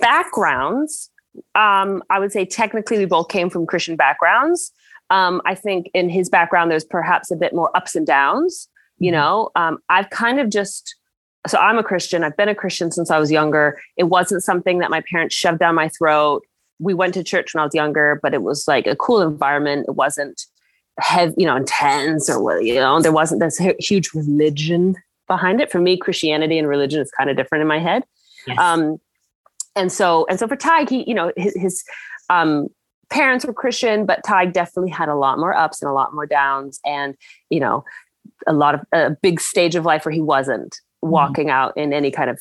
backgrounds, 0.00 1.10
um, 1.54 2.02
I 2.10 2.18
would 2.18 2.32
say 2.32 2.44
technically 2.44 2.98
we 2.98 3.06
both 3.06 3.28
came 3.28 3.48
from 3.48 3.66
Christian 3.66 3.96
backgrounds. 3.96 4.72
Um, 5.10 5.42
I 5.44 5.54
think 5.54 5.90
in 5.92 6.08
his 6.08 6.28
background, 6.28 6.70
there's 6.70 6.84
perhaps 6.84 7.30
a 7.30 7.36
bit 7.36 7.52
more 7.52 7.76
ups 7.76 7.96
and 7.96 8.06
downs. 8.06 8.68
You 8.98 9.10
mm-hmm. 9.10 9.20
know, 9.20 9.50
um, 9.56 9.78
I've 9.88 10.10
kind 10.10 10.40
of 10.40 10.48
just, 10.48 10.94
so 11.46 11.58
I'm 11.58 11.78
a 11.78 11.82
Christian. 11.82 12.22
I've 12.22 12.36
been 12.36 12.48
a 12.48 12.54
Christian 12.54 12.90
since 12.92 13.10
I 13.10 13.18
was 13.18 13.30
younger. 13.30 13.80
It 13.96 14.04
wasn't 14.04 14.44
something 14.44 14.78
that 14.78 14.90
my 14.90 15.02
parents 15.10 15.34
shoved 15.34 15.58
down 15.58 15.74
my 15.74 15.88
throat. 15.88 16.44
We 16.78 16.94
went 16.94 17.14
to 17.14 17.24
church 17.24 17.54
when 17.54 17.60
I 17.60 17.64
was 17.64 17.74
younger, 17.74 18.20
but 18.22 18.34
it 18.34 18.42
was 18.42 18.66
like 18.68 18.86
a 18.86 18.96
cool 18.96 19.20
environment. 19.20 19.86
It 19.88 19.96
wasn't 19.96 20.46
heavy, 20.98 21.34
you 21.38 21.46
know, 21.46 21.56
intense 21.56 22.28
or, 22.28 22.60
you 22.60 22.74
know, 22.74 23.00
there 23.00 23.12
wasn't 23.12 23.40
this 23.40 23.58
huge 23.78 24.12
religion 24.14 24.96
behind 25.26 25.60
it. 25.60 25.70
For 25.70 25.80
me, 25.80 25.96
Christianity 25.96 26.58
and 26.58 26.68
religion 26.68 27.00
is 27.00 27.10
kind 27.10 27.30
of 27.30 27.36
different 27.36 27.62
in 27.62 27.68
my 27.68 27.78
head. 27.78 28.04
Yes. 28.46 28.58
Um, 28.58 28.98
and 29.76 29.92
so, 29.92 30.26
and 30.28 30.38
so 30.38 30.48
for 30.48 30.56
Ty, 30.56 30.86
he, 30.88 31.04
you 31.08 31.14
know, 31.14 31.32
his, 31.36 31.54
his 31.54 31.84
um, 32.28 32.68
parents 33.10 33.44
were 33.44 33.52
Christian, 33.52 34.06
but 34.06 34.20
Ty 34.26 34.46
definitely 34.46 34.90
had 34.90 35.08
a 35.08 35.14
lot 35.14 35.38
more 35.38 35.54
ups 35.54 35.82
and 35.82 35.90
a 35.90 35.92
lot 35.92 36.14
more 36.14 36.26
downs, 36.26 36.80
and 36.84 37.16
you 37.50 37.60
know, 37.60 37.84
a 38.46 38.52
lot 38.52 38.74
of 38.74 38.80
a 38.92 39.10
big 39.10 39.40
stage 39.40 39.74
of 39.74 39.84
life 39.84 40.04
where 40.04 40.12
he 40.12 40.20
wasn't 40.20 40.72
mm-hmm. 40.72 41.10
walking 41.10 41.46
mm-hmm. 41.46 41.56
out 41.56 41.76
in 41.76 41.92
any 41.92 42.10
kind 42.10 42.30
of 42.30 42.40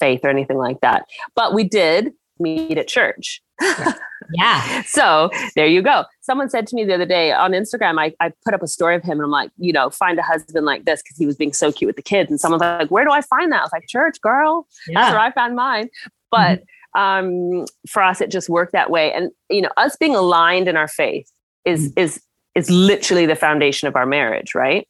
faith 0.00 0.20
or 0.24 0.30
anything 0.30 0.58
like 0.58 0.80
that. 0.80 1.06
But 1.34 1.54
we 1.54 1.64
did 1.64 2.12
meet 2.38 2.76
at 2.76 2.88
church. 2.88 3.42
yeah. 4.34 4.82
So 4.82 5.30
there 5.54 5.66
you 5.66 5.80
go. 5.80 6.04
Someone 6.20 6.50
said 6.50 6.66
to 6.66 6.76
me 6.76 6.84
the 6.84 6.94
other 6.94 7.06
day 7.06 7.32
on 7.32 7.52
Instagram, 7.52 7.98
I, 7.98 8.12
I 8.20 8.32
put 8.44 8.52
up 8.52 8.62
a 8.62 8.66
story 8.66 8.94
of 8.94 9.02
him 9.02 9.12
and 9.12 9.22
I'm 9.22 9.30
like, 9.30 9.50
you 9.56 9.72
know, 9.72 9.88
find 9.88 10.18
a 10.18 10.22
husband 10.22 10.66
like 10.66 10.84
this 10.84 11.02
because 11.02 11.16
he 11.16 11.24
was 11.24 11.36
being 11.36 11.54
so 11.54 11.72
cute 11.72 11.86
with 11.86 11.96
the 11.96 12.02
kids. 12.02 12.30
And 12.30 12.38
someone's 12.38 12.60
like, 12.60 12.90
where 12.90 13.04
do 13.04 13.10
I 13.10 13.22
find 13.22 13.50
that? 13.52 13.60
I 13.60 13.62
was 13.62 13.72
like, 13.72 13.86
church, 13.88 14.20
girl. 14.20 14.66
Yeah. 14.86 15.00
That's 15.00 15.12
where 15.12 15.20
I 15.20 15.32
found 15.32 15.56
mine. 15.56 15.88
But 16.30 16.58
mm-hmm 16.58 16.64
um, 16.96 17.66
for 17.88 18.02
us, 18.02 18.20
it 18.20 18.30
just 18.30 18.48
worked 18.48 18.72
that 18.72 18.90
way. 18.90 19.12
And 19.12 19.30
you 19.50 19.62
know, 19.62 19.70
us 19.76 19.96
being 19.96 20.16
aligned 20.16 20.66
in 20.66 20.76
our 20.76 20.88
faith 20.88 21.30
is 21.64 21.92
mm. 21.92 22.02
is 22.02 22.20
is 22.54 22.70
literally 22.70 23.26
the 23.26 23.36
foundation 23.36 23.86
of 23.86 23.94
our 23.94 24.06
marriage, 24.06 24.54
right? 24.54 24.88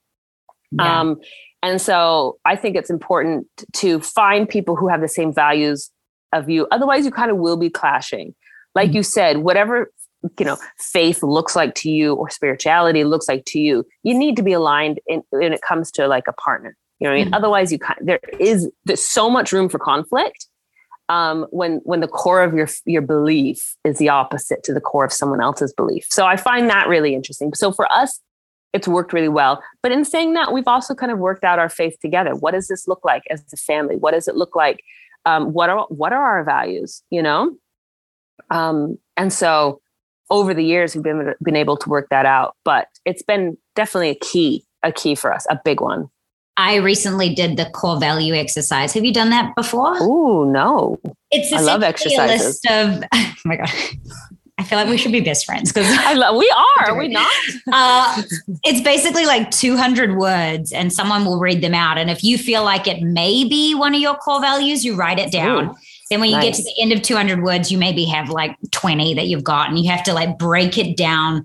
Yeah. 0.71 1.01
Um, 1.01 1.21
and 1.63 1.83
so 1.83 2.39
I 2.45 2.55
think 2.55 2.77
it's 2.77 2.91
important 2.91 3.49
to 3.75 4.01
find 4.01 4.49
people 4.49 4.77
who 4.77 4.89
have 4.89 5.01
the 5.01 5.09
same 5.09 5.35
values 5.35 5.91
of 6.33 6.49
you. 6.49 6.69
Otherwise, 6.71 7.05
you 7.05 7.11
kind 7.11 7.31
of 7.31 7.39
will 7.39 7.57
be 7.57 7.71
clashing. 7.71 8.35
Like 8.75 8.91
mm-hmm. 8.91 8.97
you 8.99 9.03
said, 9.03 9.39
whatever 9.39 9.91
you 10.39 10.45
know 10.45 10.57
faith 10.79 11.23
looks 11.23 11.55
like 11.55 11.75
to 11.77 11.91
you 11.91 12.15
or 12.15 12.31
spirituality 12.31 13.05
looks 13.05 13.29
like 13.29 13.45
to 13.47 13.59
you, 13.59 13.85
you 14.05 14.17
need 14.17 14.37
to 14.37 14.43
be 14.43 14.53
aligned 14.53 15.01
in, 15.09 15.23
when 15.31 15.53
it 15.53 15.61
comes 15.63 15.91
to 15.93 16.07
like 16.07 16.29
a 16.29 16.33
partner. 16.35 16.77
You 17.01 17.09
know, 17.09 17.13
I 17.13 17.17
mean? 17.17 17.25
mm-hmm. 17.27 17.35
otherwise, 17.35 17.73
you 17.73 17.81
kind 17.81 17.99
there 18.01 18.21
is 18.39 18.71
there's 18.85 19.05
so 19.05 19.29
much 19.29 19.51
room 19.51 19.69
for 19.69 19.81
conflict 19.81 20.46
um, 21.09 21.47
when 21.51 21.81
when 21.85 22.01
the 22.01 22.09
core 22.09 22.43
of 22.43 22.55
your 22.55 22.69
your 22.85 23.03
belief 23.03 23.77
is 23.85 23.99
the 23.99 24.09
opposite 24.09 24.63
to 24.65 24.75
the 24.75 24.81
core 24.81 25.05
of 25.05 25.13
someone 25.13 25.41
else's 25.41 25.73
belief. 25.73 26.07
So 26.11 26.27
I 26.27 26.37
find 26.37 26.69
that 26.69 26.89
really 26.89 27.15
interesting. 27.15 27.55
So 27.55 27.73
for 27.73 27.91
us, 27.93 28.21
it's 28.73 28.89
worked 28.89 29.13
really 29.13 29.29
well. 29.29 29.63
But 29.83 29.93
in 29.93 30.05
saying 30.05 30.35
that, 30.35 30.53
we've 30.53 30.69
also 30.69 30.95
kind 30.95 31.13
of 31.13 31.19
worked 31.19 31.45
out 31.45 31.59
our 31.59 31.69
faith 31.69 31.97
together. 32.01 32.35
What 32.35 32.53
does 32.53 32.69
this 32.69 32.89
look 32.89 33.05
like 33.05 33.23
as 33.31 33.43
a 33.53 33.57
family? 33.57 33.97
What 33.97 34.13
does 34.13 34.29
it 34.29 34.37
look 34.37 34.57
like? 34.57 34.83
Um, 35.25 35.53
what 35.53 35.71
are 35.71 35.87
what 35.89 36.13
are 36.13 36.25
our 36.25 36.45
values? 36.45 37.03
You 37.11 37.23
know, 37.23 37.57
um, 38.51 38.99
and 39.17 39.33
so 39.33 39.81
over 40.29 40.53
the 40.55 40.65
years 40.65 40.95
we've 40.95 41.05
been 41.05 41.35
been 41.43 41.57
able 41.57 41.77
to 41.77 41.89
work 41.89 42.09
that 42.11 42.27
out. 42.27 42.57
But 42.65 42.89
it's 43.05 43.23
been 43.23 43.57
definitely 43.75 44.11
a 44.11 44.17
key 44.17 44.65
a 44.83 44.93
key 44.93 45.15
for 45.15 45.33
us, 45.33 45.47
a 45.51 45.59
big 45.65 45.81
one. 45.81 46.09
I 46.57 46.77
recently 46.77 47.35
did 47.35 47.57
the 47.57 47.67
core 47.67 48.01
value 48.01 48.35
exercise. 48.35 48.93
Have 48.95 49.05
you 49.05 49.13
done 49.13 49.31
that 49.31 49.55
before? 49.55 49.97
Oh 50.01 50.45
no! 50.45 50.99
It's 51.31 51.53
I 51.53 51.61
love 51.61 51.83
exercises. 51.83 52.41
A 52.41 52.45
list 52.45 52.67
of 52.71 53.05
oh 53.15 53.35
my 53.45 53.57
god. 53.57 53.71
I 54.59 54.65
feel 54.65 54.79
like 54.79 54.89
we 54.89 54.97
should 54.97 55.13
be 55.13 55.21
best 55.21 55.45
friends 55.45 55.71
because. 55.71 55.87
We 55.87 56.55
are. 56.79 56.87
Are 56.87 56.99
we 56.99 57.09
not? 57.11 57.31
uh, 57.71 58.23
it's 58.65 58.81
basically 58.81 59.27
like 59.27 59.51
200 59.51 60.17
words, 60.17 60.73
and 60.73 60.91
someone 60.91 61.27
will 61.27 61.39
read 61.39 61.63
them 61.63 61.75
out. 61.75 61.99
And 61.99 62.11
if 62.11 62.25
you 62.25 62.39
feel 62.39 62.65
like 62.65 62.87
it 62.87 63.03
may 63.03 63.45
be 63.45 63.75
one 63.75 63.95
of 63.95 64.01
your 64.01 64.15
core 64.15 64.41
values, 64.41 64.83
you 64.83 64.97
write 64.97 65.19
it 65.19 65.31
down. 65.31 65.69
Ooh, 65.69 65.75
then 66.09 66.21
when 66.21 66.31
you 66.31 66.37
nice. 66.37 66.45
get 66.45 66.55
to 66.55 66.63
the 66.63 66.75
end 66.81 66.93
of 66.93 67.03
200 67.03 67.43
words, 67.43 67.71
you 67.71 67.77
maybe 67.77 68.07
have 68.07 68.31
like 68.31 68.57
20 68.71 69.13
that 69.15 69.27
you've 69.27 69.45
got, 69.45 69.69
and 69.69 69.79
you 69.79 69.91
have 69.91 70.03
to 70.05 70.15
like 70.15 70.39
break 70.39 70.79
it 70.79 70.97
down 70.97 71.45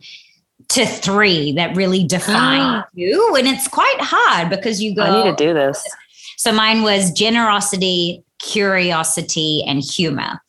to 0.72 0.86
three 0.86 1.52
that 1.54 1.76
really 1.76 2.06
define 2.06 2.84
you. 2.94 3.36
And 3.36 3.46
it's 3.46 3.68
quite 3.68 3.98
hard 4.00 4.50
because 4.50 4.82
you 4.82 4.96
go, 4.96 5.04
I 5.04 5.24
need 5.24 5.38
to 5.38 5.48
do 5.48 5.54
this. 5.54 5.84
So 6.38 6.54
mine 6.54 6.82
was 6.82 7.12
generosity, 7.12 8.24
curiosity, 8.40 9.64
and 9.68 9.82
humor. 9.82 10.42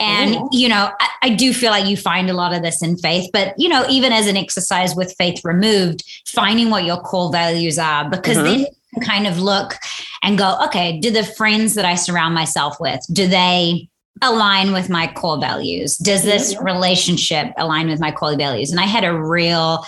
And, 0.00 0.48
you 0.52 0.68
know, 0.68 0.90
I, 1.00 1.08
I, 1.22 1.28
do 1.30 1.54
feel 1.54 1.70
like 1.70 1.86
you 1.86 1.96
find 1.96 2.28
a 2.28 2.34
lot 2.34 2.52
of 2.52 2.62
this 2.62 2.82
in 2.82 2.98
faith, 2.98 3.30
but, 3.32 3.54
you 3.56 3.68
know, 3.68 3.86
even 3.88 4.12
as 4.12 4.26
an 4.26 4.36
exercise 4.36 4.94
with 4.94 5.14
faith 5.16 5.40
removed, 5.44 6.02
finding 6.26 6.68
what 6.68 6.84
your 6.84 6.98
core 6.98 7.30
values 7.30 7.78
are, 7.78 8.10
because 8.10 8.36
mm-hmm. 8.36 8.44
then 8.44 8.58
you 8.58 9.00
kind 9.02 9.26
of 9.26 9.38
look 9.38 9.76
and 10.22 10.36
go, 10.36 10.58
okay, 10.64 10.98
do 10.98 11.10
the 11.10 11.22
friends 11.22 11.74
that 11.74 11.84
I 11.84 11.94
surround 11.94 12.34
myself 12.34 12.76
with, 12.80 13.00
do 13.12 13.28
they 13.28 13.88
align 14.22 14.72
with 14.72 14.88
my 14.88 15.12
core 15.12 15.40
values? 15.40 15.96
Does 15.96 16.22
this 16.22 16.56
relationship 16.60 17.52
align 17.56 17.88
with 17.88 18.00
my 18.00 18.12
core 18.12 18.36
values? 18.36 18.70
And 18.70 18.80
I 18.80 18.84
had 18.84 19.04
a 19.04 19.14
real, 19.14 19.84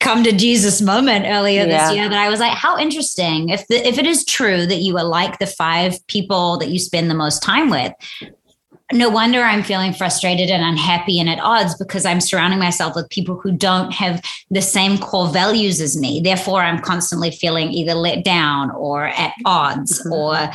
come 0.00 0.24
to 0.24 0.32
Jesus 0.32 0.80
moment 0.80 1.26
earlier 1.26 1.66
yeah. 1.66 1.88
this 1.88 1.96
year 1.96 2.08
that 2.08 2.18
I 2.18 2.28
was 2.28 2.40
like, 2.40 2.56
how 2.56 2.78
interesting. 2.78 3.50
If 3.50 3.66
the, 3.68 3.86
if 3.86 3.98
it 3.98 4.06
is 4.06 4.24
true 4.24 4.66
that 4.66 4.78
you 4.78 4.96
are 4.96 5.04
like 5.04 5.38
the 5.38 5.46
five 5.46 6.04
people 6.06 6.58
that 6.58 6.68
you 6.68 6.78
spend 6.78 7.10
the 7.10 7.14
most 7.14 7.42
time 7.42 7.70
with, 7.70 7.92
no 8.90 9.10
wonder 9.10 9.42
I'm 9.42 9.62
feeling 9.62 9.92
frustrated 9.92 10.48
and 10.48 10.64
unhappy 10.64 11.20
and 11.20 11.28
at 11.28 11.40
odds 11.40 11.74
because 11.74 12.06
I'm 12.06 12.22
surrounding 12.22 12.58
myself 12.58 12.96
with 12.96 13.10
people 13.10 13.38
who 13.38 13.52
don't 13.52 13.92
have 13.92 14.22
the 14.50 14.62
same 14.62 14.96
core 14.96 15.28
values 15.28 15.80
as 15.82 15.94
me. 15.94 16.20
Therefore, 16.20 16.62
I'm 16.62 16.80
constantly 16.80 17.30
feeling 17.30 17.70
either 17.70 17.92
let 17.92 18.24
down 18.24 18.70
or 18.70 19.08
at 19.08 19.34
odds 19.44 20.00
mm-hmm. 20.00 20.12
or 20.12 20.50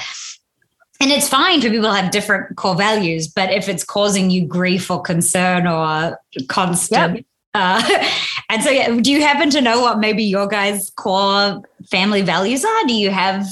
and 1.03 1.11
it's 1.11 1.27
fine 1.27 1.59
for 1.59 1.69
people 1.69 1.89
to 1.89 1.95
have 1.95 2.11
different 2.11 2.55
core 2.55 2.75
values, 2.75 3.27
but 3.27 3.51
if 3.51 3.67
it's 3.67 3.83
causing 3.83 4.29
you 4.29 4.47
grief 4.47 4.89
or 4.89 5.01
concern 5.01 5.67
or 5.67 6.17
constant 6.47 7.17
yep. 7.17 7.25
Uh, 7.55 7.83
and 8.49 8.63
so, 8.63 8.69
yeah, 8.71 8.97
do 8.99 9.11
you 9.11 9.21
happen 9.21 9.49
to 9.51 9.61
know 9.61 9.81
what 9.81 9.99
maybe 9.99 10.23
your 10.23 10.47
guys' 10.47 10.91
core 10.95 11.61
family 11.91 12.21
values 12.21 12.65
are? 12.65 12.87
Do 12.87 12.93
you 12.93 13.11
have 13.11 13.45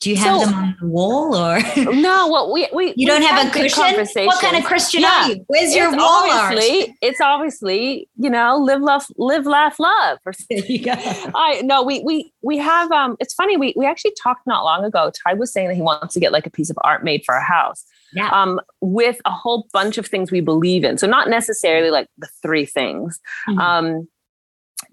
do 0.00 0.10
you 0.10 0.16
have 0.16 0.40
so, 0.40 0.46
them 0.46 0.54
on 0.54 0.76
the 0.80 0.86
wall 0.86 1.36
or 1.36 1.60
no? 1.76 2.28
Well, 2.28 2.52
we 2.52 2.68
we 2.72 2.94
you 2.96 3.06
don't 3.06 3.22
have 3.22 3.46
a 3.46 3.50
cushion. 3.50 4.26
What 4.26 4.40
kind 4.40 4.56
of 4.56 4.64
Christian 4.64 5.02
yeah. 5.02 5.24
are 5.24 5.28
you? 5.30 5.44
Where's 5.48 5.74
your 5.74 5.88
it's 5.88 5.96
wall 5.96 6.30
obviously, 6.30 6.80
art? 6.80 6.90
It's 7.02 7.20
obviously 7.20 8.08
you 8.16 8.30
know 8.30 8.56
live 8.56 8.80
love 8.80 9.04
live 9.16 9.46
laugh 9.46 9.78
love. 9.78 10.18
I 10.50 11.62
no 11.64 11.82
we 11.82 12.00
we 12.00 12.32
we 12.42 12.58
have 12.58 12.90
um. 12.92 13.16
It's 13.20 13.34
funny 13.34 13.56
we 13.56 13.74
we 13.76 13.86
actually 13.86 14.14
talked 14.22 14.46
not 14.46 14.64
long 14.64 14.84
ago. 14.84 15.10
Ty 15.24 15.34
was 15.34 15.52
saying 15.52 15.68
that 15.68 15.74
he 15.74 15.82
wants 15.82 16.14
to 16.14 16.20
get 16.20 16.32
like 16.32 16.46
a 16.46 16.50
piece 16.50 16.70
of 16.70 16.78
art 16.82 17.02
made 17.04 17.24
for 17.24 17.34
our 17.34 17.42
house. 17.42 17.84
Yeah. 18.12 18.30
Um, 18.30 18.60
with 18.80 19.20
a 19.24 19.30
whole 19.30 19.66
bunch 19.72 19.98
of 19.98 20.06
things 20.06 20.30
we 20.30 20.40
believe 20.40 20.84
in. 20.84 20.96
So 20.96 21.06
not 21.06 21.28
necessarily 21.28 21.90
like 21.90 22.08
the 22.16 22.28
three 22.42 22.64
things. 22.64 23.20
Mm-hmm. 23.48 23.58
Um, 23.58 24.08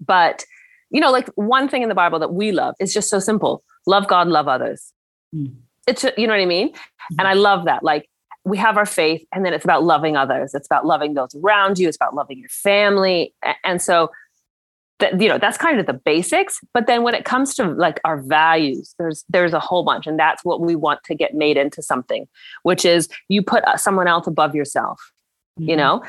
but 0.00 0.44
you 0.90 1.00
know, 1.00 1.10
like 1.10 1.28
one 1.34 1.68
thing 1.68 1.82
in 1.82 1.88
the 1.88 1.94
Bible 1.94 2.18
that 2.18 2.34
we 2.34 2.52
love 2.52 2.74
is 2.80 2.92
just 2.92 3.08
so 3.08 3.18
simple. 3.18 3.62
Love 3.86 4.08
God, 4.08 4.28
love 4.28 4.48
others. 4.48 4.92
Mm. 5.34 5.54
It's 5.86 6.04
you 6.16 6.26
know 6.26 6.34
what 6.34 6.40
I 6.40 6.46
mean? 6.46 6.70
Mm-hmm. 6.70 7.20
And 7.20 7.28
I 7.28 7.34
love 7.34 7.64
that. 7.66 7.82
Like 7.82 8.08
we 8.44 8.58
have 8.58 8.76
our 8.76 8.86
faith 8.86 9.26
and 9.32 9.44
then 9.44 9.52
it's 9.52 9.64
about 9.64 9.84
loving 9.84 10.16
others. 10.16 10.54
It's 10.54 10.66
about 10.66 10.86
loving 10.86 11.14
those 11.14 11.34
around 11.34 11.78
you. 11.78 11.88
It's 11.88 11.96
about 11.96 12.14
loving 12.14 12.38
your 12.38 12.48
family. 12.48 13.34
And 13.64 13.82
so 13.82 14.10
that 14.98 15.20
you 15.20 15.28
know 15.28 15.38
that's 15.38 15.58
kind 15.58 15.78
of 15.78 15.86
the 15.86 15.92
basics 15.92 16.60
but 16.72 16.86
then 16.86 17.02
when 17.02 17.14
it 17.14 17.24
comes 17.24 17.54
to 17.54 17.64
like 17.64 18.00
our 18.04 18.22
values 18.22 18.94
there's 18.98 19.24
there's 19.28 19.52
a 19.52 19.60
whole 19.60 19.84
bunch 19.84 20.06
and 20.06 20.18
that's 20.18 20.44
what 20.44 20.60
we 20.60 20.74
want 20.74 21.02
to 21.04 21.14
get 21.14 21.34
made 21.34 21.56
into 21.56 21.82
something 21.82 22.26
which 22.62 22.84
is 22.84 23.08
you 23.28 23.42
put 23.42 23.62
uh, 23.64 23.76
someone 23.76 24.08
else 24.08 24.26
above 24.26 24.54
yourself 24.54 25.12
mm-hmm. 25.60 25.70
you 25.70 25.76
know 25.76 26.02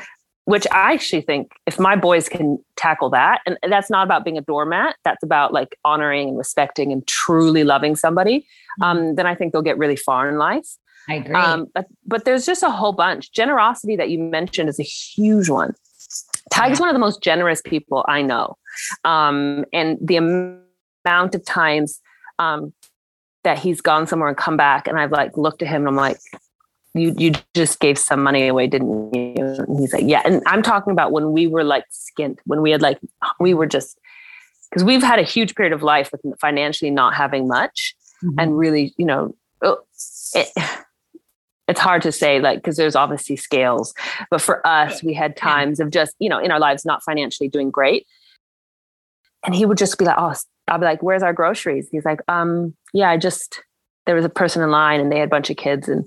which 0.48 0.66
I 0.72 0.94
actually 0.94 1.20
think 1.20 1.52
if 1.66 1.78
my 1.78 1.94
boys 1.94 2.26
can 2.26 2.58
tackle 2.74 3.10
that, 3.10 3.42
and 3.44 3.58
that's 3.68 3.90
not 3.90 4.04
about 4.04 4.24
being 4.24 4.38
a 4.38 4.40
doormat, 4.40 4.96
that's 5.04 5.22
about 5.22 5.52
like 5.52 5.76
honoring 5.84 6.30
and 6.30 6.38
respecting 6.38 6.90
and 6.90 7.06
truly 7.06 7.64
loving 7.64 7.94
somebody, 7.96 8.38
mm-hmm. 8.80 8.82
um, 8.82 9.14
then 9.16 9.26
I 9.26 9.34
think 9.34 9.52
they'll 9.52 9.60
get 9.60 9.76
really 9.76 9.94
far 9.94 10.26
in 10.26 10.38
life. 10.38 10.66
I 11.06 11.16
agree. 11.16 11.34
Um, 11.34 11.66
but 11.74 11.84
but 12.06 12.24
there's 12.24 12.46
just 12.46 12.62
a 12.62 12.70
whole 12.70 12.94
bunch. 12.94 13.30
Generosity 13.30 13.94
that 13.96 14.08
you 14.08 14.18
mentioned 14.18 14.70
is 14.70 14.80
a 14.80 14.84
huge 14.84 15.50
one. 15.50 15.74
Tig 16.50 16.72
is 16.72 16.80
one 16.80 16.88
of 16.88 16.94
the 16.94 16.98
most 16.98 17.22
generous 17.22 17.60
people 17.60 18.06
I 18.08 18.22
know, 18.22 18.56
um, 19.04 19.66
and 19.74 19.98
the 20.00 20.16
amount 20.16 21.34
of 21.34 21.44
times 21.44 22.00
um, 22.38 22.72
that 23.44 23.58
he's 23.58 23.82
gone 23.82 24.06
somewhere 24.06 24.30
and 24.30 24.38
come 24.38 24.56
back, 24.56 24.88
and 24.88 24.98
I've 24.98 25.12
like 25.12 25.36
looked 25.36 25.60
at 25.60 25.68
him 25.68 25.82
and 25.82 25.88
I'm 25.88 25.96
like, 25.96 26.20
you 27.00 27.14
you 27.16 27.32
just 27.54 27.80
gave 27.80 27.98
some 27.98 28.22
money 28.22 28.46
away, 28.46 28.66
didn't 28.66 29.14
you? 29.14 29.34
And 29.36 29.78
he's 29.78 29.92
like, 29.92 30.04
yeah. 30.06 30.22
And 30.24 30.42
I'm 30.46 30.62
talking 30.62 30.92
about 30.92 31.12
when 31.12 31.32
we 31.32 31.46
were 31.46 31.64
like 31.64 31.84
skint, 31.90 32.38
when 32.44 32.62
we 32.62 32.70
had 32.70 32.82
like 32.82 32.98
we 33.40 33.54
were 33.54 33.66
just 33.66 33.98
because 34.70 34.84
we've 34.84 35.02
had 35.02 35.18
a 35.18 35.22
huge 35.22 35.54
period 35.54 35.72
of 35.72 35.82
life 35.82 36.10
with 36.12 36.22
financially 36.40 36.90
not 36.90 37.14
having 37.14 37.48
much, 37.48 37.94
mm-hmm. 38.22 38.38
and 38.38 38.58
really, 38.58 38.94
you 38.98 39.06
know, 39.06 39.34
oh, 39.62 39.78
it, 40.34 40.48
it's 41.68 41.80
hard 41.80 42.02
to 42.02 42.12
say 42.12 42.40
like 42.40 42.58
because 42.58 42.76
there's 42.76 42.96
obviously 42.96 43.36
scales, 43.36 43.94
but 44.30 44.40
for 44.40 44.66
us, 44.66 45.02
we 45.02 45.14
had 45.14 45.36
times 45.36 45.80
of 45.80 45.90
just 45.90 46.14
you 46.18 46.28
know 46.28 46.38
in 46.38 46.50
our 46.50 46.60
lives 46.60 46.84
not 46.84 47.02
financially 47.02 47.48
doing 47.48 47.70
great, 47.70 48.06
and 49.44 49.54
he 49.54 49.66
would 49.66 49.78
just 49.78 49.98
be 49.98 50.04
like, 50.04 50.16
oh, 50.18 50.34
I'll 50.68 50.78
be 50.78 50.84
like, 50.84 51.02
where's 51.02 51.22
our 51.22 51.32
groceries? 51.32 51.88
He's 51.90 52.04
like, 52.04 52.20
um, 52.28 52.74
yeah, 52.92 53.10
I 53.10 53.16
just 53.16 53.62
there 54.08 54.16
was 54.16 54.24
a 54.24 54.30
person 54.30 54.62
in 54.62 54.70
line 54.70 55.00
and 55.00 55.12
they 55.12 55.18
had 55.18 55.28
a 55.28 55.30
bunch 55.30 55.50
of 55.50 55.58
kids 55.58 55.86
and 55.86 56.02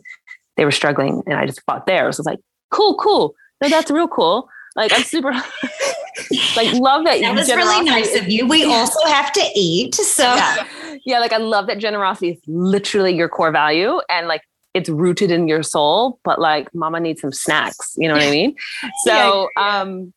they 0.62 0.66
were 0.66 0.70
struggling 0.70 1.24
and 1.26 1.40
I 1.40 1.48
just 1.48 1.66
bought 1.66 1.88
theirs. 1.88 2.20
I 2.20 2.22
was 2.22 2.26
like, 2.28 2.40
cool, 2.70 2.96
cool. 2.98 3.34
No, 3.64 3.70
that's 3.70 3.90
real 3.90 4.08
cool. 4.08 4.48
Like 4.76 4.94
I'm 4.94 5.02
super 5.02 5.32
like 6.56 6.72
love 6.74 7.04
that. 7.06 7.20
That 7.20 7.34
was 7.34 7.50
really 7.50 7.84
nice 7.84 8.16
of 8.16 8.30
you. 8.30 8.48
We 8.48 8.64
also 8.64 9.04
have 9.08 9.32
to 9.32 9.42
eat. 9.56 9.96
So 9.96 10.22
yeah. 10.22 10.68
yeah, 11.04 11.20
like 11.20 11.34
I 11.34 11.38
love 11.38 11.66
that 11.66 11.80
generosity 11.80 12.34
is 12.34 12.42
literally 12.46 13.12
your 13.12 13.28
core 13.28 13.52
value 13.52 14.02
and 14.08 14.28
like 14.28 14.44
it's 14.76 14.88
rooted 14.88 15.32
in 15.32 15.48
your 15.48 15.64
soul, 15.64 16.20
but 16.24 16.40
like 16.40 16.72
mama 16.76 17.00
needs 17.00 17.22
some 17.22 17.32
snacks. 17.32 17.96
You 17.98 18.08
know 18.08 18.14
what 18.14 18.24
I 18.24 18.30
mean? 18.30 18.56
So 19.04 19.50
yeah, 19.58 19.80
um 19.80 20.14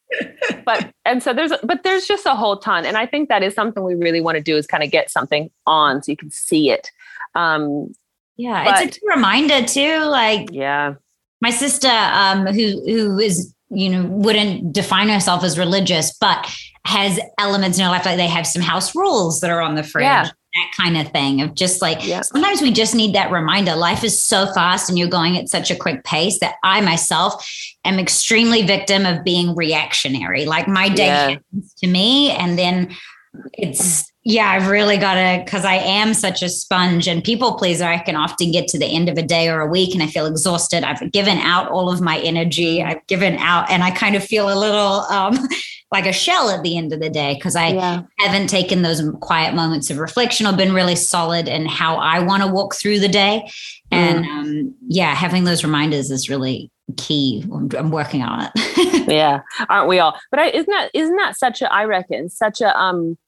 but 0.66 0.92
and 1.06 1.22
so 1.22 1.32
there's 1.32 1.54
but 1.62 1.84
there's 1.84 2.04
just 2.04 2.26
a 2.26 2.34
whole 2.34 2.58
ton. 2.58 2.84
And 2.84 2.98
I 2.98 3.06
think 3.06 3.30
that 3.30 3.42
is 3.42 3.54
something 3.54 3.82
we 3.82 3.94
really 3.94 4.20
want 4.20 4.36
to 4.36 4.42
do 4.42 4.58
is 4.58 4.66
kind 4.66 4.82
of 4.82 4.90
get 4.90 5.10
something 5.10 5.50
on 5.66 6.02
so 6.02 6.12
you 6.12 6.18
can 6.18 6.30
see 6.30 6.70
it. 6.70 6.90
Um 7.34 7.94
yeah, 8.36 8.64
but, 8.64 8.84
it's 8.84 8.98
a 8.98 9.14
reminder 9.14 9.66
too. 9.66 10.04
Like, 10.04 10.48
yeah, 10.52 10.94
my 11.40 11.50
sister, 11.50 11.88
um, 11.88 12.46
who 12.46 12.82
who 12.86 13.18
is 13.18 13.54
you 13.70 13.88
know 13.90 14.04
wouldn't 14.04 14.72
define 14.72 15.08
herself 15.08 15.44
as 15.44 15.58
religious, 15.58 16.16
but 16.18 16.48
has 16.86 17.18
elements 17.38 17.78
in 17.78 17.84
her 17.84 17.90
life 17.90 18.04
like 18.04 18.16
they 18.16 18.28
have 18.28 18.46
some 18.46 18.62
house 18.62 18.94
rules 18.94 19.40
that 19.40 19.50
are 19.50 19.60
on 19.60 19.74
the 19.74 19.82
fridge. 19.82 20.04
Yeah. 20.04 20.28
That 20.54 20.70
kind 20.76 20.96
of 20.96 21.08
thing 21.08 21.40
of 21.40 21.56
just 21.56 21.82
like 21.82 22.06
yeah. 22.06 22.20
sometimes 22.20 22.62
we 22.62 22.70
just 22.70 22.94
need 22.94 23.12
that 23.16 23.32
reminder. 23.32 23.74
Life 23.74 24.04
is 24.04 24.16
so 24.16 24.46
fast 24.52 24.88
and 24.88 24.96
you're 24.96 25.08
going 25.08 25.36
at 25.36 25.48
such 25.48 25.68
a 25.68 25.74
quick 25.74 26.04
pace 26.04 26.38
that 26.38 26.54
I 26.62 26.80
myself 26.80 27.44
am 27.84 27.98
extremely 27.98 28.62
victim 28.62 29.04
of 29.04 29.24
being 29.24 29.56
reactionary. 29.56 30.44
Like 30.44 30.68
my 30.68 30.88
day 30.88 31.06
yeah. 31.06 31.28
happens 31.30 31.74
to 31.78 31.88
me 31.88 32.30
and 32.30 32.56
then 32.56 32.94
it's 33.52 34.12
yeah, 34.26 34.48
I've 34.50 34.68
really 34.68 34.96
got 34.96 35.14
to, 35.14 35.42
because 35.44 35.66
I 35.66 35.74
am 35.74 36.14
such 36.14 36.42
a 36.42 36.48
sponge 36.48 37.06
and 37.06 37.22
people 37.22 37.54
pleaser. 37.54 37.84
I 37.84 37.98
can 37.98 38.16
often 38.16 38.50
get 38.52 38.68
to 38.68 38.78
the 38.78 38.86
end 38.86 39.10
of 39.10 39.18
a 39.18 39.22
day 39.22 39.50
or 39.50 39.60
a 39.60 39.66
week 39.66 39.92
and 39.92 40.02
I 40.02 40.06
feel 40.06 40.24
exhausted. 40.24 40.82
I've 40.82 41.12
given 41.12 41.36
out 41.38 41.70
all 41.70 41.92
of 41.92 42.00
my 42.00 42.18
energy. 42.20 42.82
I've 42.82 43.06
given 43.06 43.36
out, 43.36 43.70
and 43.70 43.84
I 43.84 43.90
kind 43.90 44.16
of 44.16 44.24
feel 44.24 44.50
a 44.50 44.58
little 44.58 45.00
um, 45.10 45.38
like 45.92 46.06
a 46.06 46.12
shell 46.12 46.48
at 46.48 46.62
the 46.62 46.78
end 46.78 46.94
of 46.94 47.00
the 47.00 47.10
day 47.10 47.34
because 47.34 47.54
I 47.54 47.68
yeah. 47.68 48.02
haven't 48.18 48.48
taken 48.48 48.80
those 48.80 49.02
quiet 49.20 49.54
moments 49.54 49.90
of 49.90 49.98
reflection 49.98 50.46
or 50.46 50.56
been 50.56 50.72
really 50.72 50.96
solid 50.96 51.46
in 51.46 51.66
how 51.66 51.96
I 51.96 52.20
want 52.20 52.42
to 52.42 52.48
walk 52.48 52.74
through 52.74 53.00
the 53.00 53.08
day. 53.08 53.48
And 53.90 54.24
mm. 54.24 54.28
um, 54.28 54.74
yeah, 54.88 55.14
having 55.14 55.44
those 55.44 55.62
reminders 55.62 56.10
is 56.10 56.30
really 56.30 56.70
key. 56.96 57.44
I'm, 57.52 57.68
I'm 57.76 57.90
working 57.90 58.22
on 58.22 58.50
it. 58.54 59.08
yeah, 59.08 59.42
aren't 59.68 59.88
we 59.88 59.98
all? 59.98 60.18
But 60.30 60.40
I, 60.40 60.48
isn't 60.48 60.70
that 60.70 60.90
isn't 60.94 61.16
that 61.16 61.36
such 61.36 61.60
a? 61.60 61.70
I 61.70 61.84
reckon 61.84 62.30
such 62.30 62.62
a 62.62 62.74
um 62.80 63.18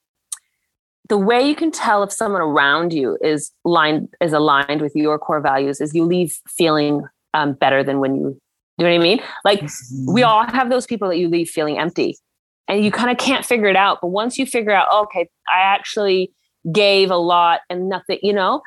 the 1.09 1.19
way 1.19 1.47
you 1.47 1.55
can 1.55 1.71
tell 1.71 2.03
if 2.03 2.13
someone 2.13 2.41
around 2.41 2.93
you 2.93 3.19
is 3.23 3.53
lined 3.65 4.09
is 4.21 4.33
aligned 4.33 4.81
with 4.81 4.95
your 4.95 5.19
core 5.19 5.41
values 5.41 5.81
is 5.81 5.95
you 5.95 6.05
leave 6.05 6.39
feeling 6.49 7.03
um, 7.35 7.53
better 7.53 7.85
than 7.85 8.01
when 8.01 8.17
you 8.17 8.41
do 8.79 8.85
you 8.85 8.91
know 8.91 8.97
what 8.97 9.01
I 9.01 9.09
mean? 9.09 9.23
Like 9.45 9.61
mm-hmm. 9.61 10.13
we 10.13 10.23
all 10.23 10.47
have 10.47 10.69
those 10.69 10.87
people 10.87 11.09
that 11.09 11.17
you 11.17 11.29
leave 11.29 11.49
feeling 11.49 11.79
empty 11.79 12.19
and 12.69 12.85
you 12.85 12.91
kind 12.91 13.11
of 13.11 13.17
can't 13.17 13.45
figure 13.45 13.69
it 13.69 13.77
out. 13.77 13.99
But 14.03 14.09
once 14.09 14.39
you 14.39 14.45
figure 14.45 14.73
out, 14.73 14.87
oh, 14.91 15.05
okay, 15.05 15.29
I 15.49 15.61
actually 15.61 16.31
gave 16.73 17.11
a 17.11 17.17
lot 17.17 17.61
and 17.71 17.89
nothing, 17.89 18.19
you 18.23 18.35
know, 18.35 18.61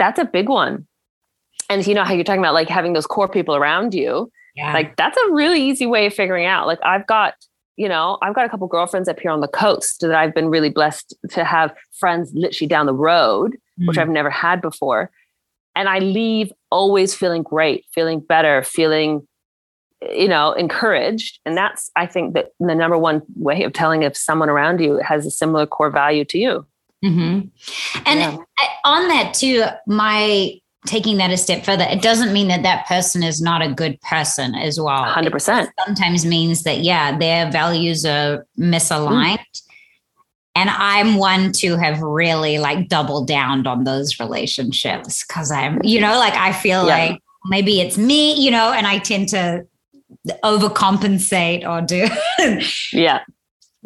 that's 0.00 0.18
a 0.18 0.24
big 0.24 0.48
one. 0.48 0.86
And 1.68 1.86
you 1.86 1.94
know 1.94 2.02
how 2.02 2.12
you're 2.12 2.24
talking 2.24 2.40
about 2.40 2.54
like 2.54 2.68
having 2.68 2.92
those 2.92 3.06
core 3.06 3.28
people 3.28 3.54
around 3.54 3.94
you. 3.94 4.32
Yeah. 4.56 4.72
Like 4.72 4.96
that's 4.96 5.16
a 5.16 5.32
really 5.32 5.62
easy 5.62 5.86
way 5.86 6.06
of 6.06 6.14
figuring 6.14 6.46
out. 6.46 6.66
Like 6.66 6.80
I've 6.82 7.06
got 7.06 7.34
you 7.80 7.88
know, 7.88 8.18
I've 8.20 8.34
got 8.34 8.44
a 8.44 8.48
couple 8.50 8.66
girlfriends 8.66 9.08
up 9.08 9.18
here 9.18 9.30
on 9.30 9.40
the 9.40 9.48
coast 9.48 10.02
that 10.02 10.14
I've 10.14 10.34
been 10.34 10.50
really 10.50 10.68
blessed 10.68 11.14
to 11.30 11.44
have 11.44 11.74
friends 11.92 12.30
literally 12.34 12.68
down 12.68 12.84
the 12.84 12.92
road, 12.92 13.52
mm-hmm. 13.52 13.86
which 13.86 13.96
mm. 13.96 14.02
I've 14.02 14.10
never 14.10 14.28
had 14.28 14.60
before. 14.60 15.10
And 15.74 15.88
I 15.88 16.00
leave 16.00 16.52
always 16.70 17.14
feeling 17.14 17.42
great, 17.42 17.86
feeling 17.94 18.20
better, 18.20 18.62
feeling, 18.62 19.26
you 20.02 20.28
know, 20.28 20.52
encouraged. 20.52 21.40
And 21.46 21.56
that's, 21.56 21.90
I 21.96 22.04
think, 22.04 22.34
that 22.34 22.50
the 22.60 22.74
number 22.74 22.98
one 22.98 23.22
way 23.34 23.62
of 23.62 23.72
telling 23.72 24.02
if 24.02 24.14
someone 24.14 24.50
around 24.50 24.80
you 24.80 24.98
has 24.98 25.24
a 25.24 25.30
similar 25.30 25.66
core 25.66 25.88
value 25.88 26.26
to 26.26 26.38
you. 26.38 26.66
Mm-hmm. 27.02 27.48
And 28.04 28.20
yeah. 28.20 28.36
on 28.84 29.08
that 29.08 29.32
too, 29.32 29.64
my 29.86 30.59
taking 30.86 31.18
that 31.18 31.30
a 31.30 31.36
step 31.36 31.64
further, 31.64 31.84
it 31.84 32.02
doesn't 32.02 32.32
mean 32.32 32.48
that 32.48 32.62
that 32.62 32.86
person 32.86 33.22
is 33.22 33.40
not 33.40 33.62
a 33.62 33.72
good 33.72 34.00
person 34.00 34.54
as 34.54 34.80
well. 34.80 35.04
100%. 35.04 35.64
It 35.64 35.70
sometimes 35.86 36.24
means 36.24 36.62
that, 36.62 36.78
yeah, 36.78 37.16
their 37.16 37.50
values 37.50 38.04
are 38.04 38.46
misaligned. 38.58 39.38
Mm. 39.38 39.62
And 40.56 40.70
I'm 40.70 41.14
one 41.16 41.52
to 41.52 41.76
have 41.76 42.00
really 42.00 42.58
like 42.58 42.88
doubled 42.88 43.28
down 43.28 43.66
on 43.66 43.84
those 43.84 44.18
relationships 44.18 45.24
because 45.24 45.50
I'm, 45.50 45.80
you 45.84 46.00
know, 46.00 46.18
like 46.18 46.34
I 46.34 46.52
feel 46.52 46.86
yeah. 46.86 46.96
like 46.96 47.20
maybe 47.46 47.80
it's 47.80 47.96
me, 47.96 48.34
you 48.34 48.50
know, 48.50 48.72
and 48.72 48.86
I 48.86 48.98
tend 48.98 49.28
to 49.30 49.66
overcompensate 50.42 51.66
or 51.66 51.80
do. 51.80 52.08
yeah 52.92 53.20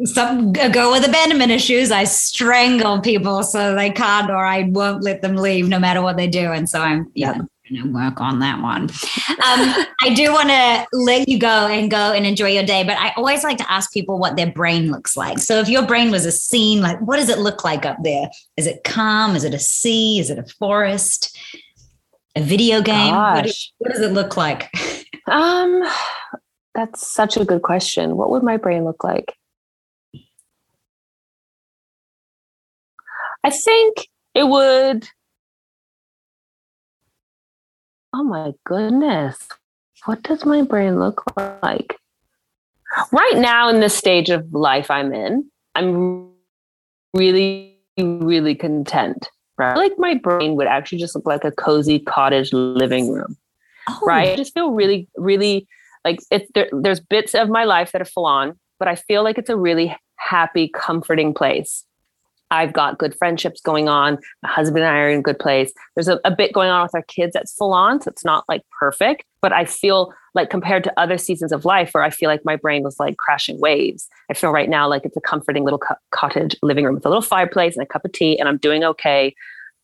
some 0.03 0.51
go 0.51 0.91
with 0.91 1.07
abandonment 1.07 1.51
issues. 1.51 1.91
I 1.91 2.03
strangle 2.03 2.99
people 2.99 3.43
so 3.43 3.75
they 3.75 3.89
can't, 3.89 4.29
or 4.29 4.45
I 4.45 4.63
won't 4.63 5.03
let 5.03 5.21
them 5.21 5.35
leave 5.35 5.69
no 5.69 5.79
matter 5.79 6.01
what 6.01 6.17
they 6.17 6.27
do. 6.27 6.51
And 6.51 6.69
so 6.69 6.81
I'm, 6.81 7.09
yeah, 7.15 7.39
going 7.69 7.83
to 7.83 7.91
work 7.91 8.21
on 8.21 8.39
that 8.39 8.61
one. 8.61 8.83
Um, 8.83 9.85
I 10.03 10.13
do 10.13 10.31
want 10.31 10.49
to 10.49 10.87
let 10.93 11.27
you 11.27 11.39
go 11.39 11.67
and 11.67 11.89
go 11.89 12.13
and 12.13 12.25
enjoy 12.25 12.49
your 12.49 12.63
day, 12.63 12.83
but 12.83 12.97
I 12.97 13.13
always 13.15 13.43
like 13.43 13.57
to 13.57 13.71
ask 13.71 13.91
people 13.91 14.19
what 14.19 14.35
their 14.35 14.51
brain 14.51 14.91
looks 14.91 15.17
like. 15.17 15.39
So 15.39 15.59
if 15.59 15.69
your 15.69 15.85
brain 15.85 16.11
was 16.11 16.25
a 16.25 16.31
scene, 16.31 16.81
like 16.81 16.99
what 17.01 17.17
does 17.17 17.29
it 17.29 17.39
look 17.39 17.63
like 17.63 17.85
up 17.85 17.97
there? 18.03 18.29
Is 18.57 18.67
it 18.67 18.83
calm? 18.83 19.35
Is 19.35 19.43
it 19.43 19.53
a 19.53 19.59
sea? 19.59 20.19
Is 20.19 20.29
it 20.29 20.37
a 20.37 20.43
forest? 20.43 21.37
A 22.35 22.41
video 22.41 22.81
game? 22.81 23.15
What, 23.15 23.45
is, 23.45 23.73
what 23.77 23.93
does 23.93 24.01
it 24.01 24.11
look 24.11 24.37
like? 24.37 24.69
um, 25.27 25.83
that's 26.73 27.09
such 27.09 27.37
a 27.37 27.45
good 27.45 27.61
question. 27.61 28.17
What 28.17 28.29
would 28.29 28.43
my 28.43 28.57
brain 28.57 28.83
look 28.83 29.03
like? 29.03 29.33
I 33.45 33.51
think 33.51 34.07
it 34.33 34.47
would. 34.47 35.07
Oh 38.11 38.23
my 38.23 38.53
goodness. 38.65 39.37
What 40.05 40.23
does 40.23 40.45
my 40.45 40.63
brain 40.63 40.99
look 40.99 41.23
like? 41.61 41.95
Right 43.11 43.35
now, 43.37 43.69
in 43.69 43.81
this 43.81 43.95
stage 43.95 44.31
of 44.31 44.51
life 44.51 44.89
I'm 44.89 45.13
in, 45.13 45.45
I'm 45.75 46.31
really, 47.13 47.77
really 47.99 48.55
content. 48.55 49.29
Right? 49.59 49.77
Like 49.77 49.93
my 49.99 50.15
brain 50.15 50.55
would 50.55 50.65
actually 50.65 50.97
just 50.97 51.13
look 51.13 51.27
like 51.27 51.43
a 51.43 51.51
cozy 51.51 51.99
cottage 51.99 52.51
living 52.51 53.11
room. 53.11 53.37
Oh. 53.87 53.99
Right? 54.03 54.29
I 54.29 54.35
just 54.37 54.55
feel 54.55 54.71
really, 54.71 55.07
really 55.17 55.67
like 56.03 56.19
it's 56.31 56.49
there, 56.55 56.67
there's 56.71 56.99
bits 56.99 57.35
of 57.35 57.49
my 57.49 57.63
life 57.63 57.91
that 57.91 58.01
are 58.01 58.05
full 58.05 58.25
on, 58.25 58.57
but 58.79 58.87
I 58.87 58.95
feel 58.95 59.23
like 59.23 59.37
it's 59.37 59.51
a 59.51 59.55
really 59.55 59.95
happy, 60.15 60.67
comforting 60.67 61.31
place. 61.31 61.85
I've 62.51 62.73
got 62.73 62.97
good 62.97 63.15
friendships 63.17 63.59
going 63.61 63.89
on. 63.89 64.19
My 64.43 64.49
husband 64.49 64.83
and 64.83 64.95
I 64.95 64.99
are 64.99 65.09
in 65.09 65.19
a 65.19 65.23
good 65.23 65.39
place. 65.39 65.73
There's 65.95 66.07
a, 66.07 66.19
a, 66.23 66.31
bit 66.31 66.53
going 66.53 66.69
on 66.69 66.83
with 66.83 66.93
our 66.93 67.01
kids 67.03 67.33
that's 67.33 67.53
full 67.53 67.73
on. 67.73 68.01
So 68.01 68.09
it's 68.09 68.23
not 68.23 68.45
like 68.47 68.61
perfect, 68.79 69.23
but 69.41 69.51
I 69.51 69.65
feel 69.65 70.13
like 70.35 70.49
compared 70.49 70.83
to 70.83 70.99
other 70.99 71.17
seasons 71.17 71.51
of 71.51 71.65
life 71.65 71.91
where 71.93 72.03
I 72.03 72.09
feel 72.09 72.29
like 72.29 72.45
my 72.45 72.55
brain 72.55 72.83
was 72.83 72.99
like 72.99 73.17
crashing 73.17 73.59
waves, 73.59 74.07
I 74.29 74.33
feel 74.33 74.51
right 74.51 74.69
now 74.69 74.87
like 74.87 75.05
it's 75.05 75.17
a 75.17 75.21
comforting 75.21 75.63
little 75.63 75.79
co- 75.79 75.95
cottage 76.11 76.55
living 76.61 76.85
room 76.85 76.95
with 76.95 77.05
a 77.05 77.09
little 77.09 77.21
fireplace 77.21 77.75
and 77.75 77.83
a 77.83 77.87
cup 77.87 78.05
of 78.05 78.11
tea, 78.11 78.37
and 78.37 78.47
I'm 78.47 78.57
doing 78.57 78.83
okay. 78.83 79.33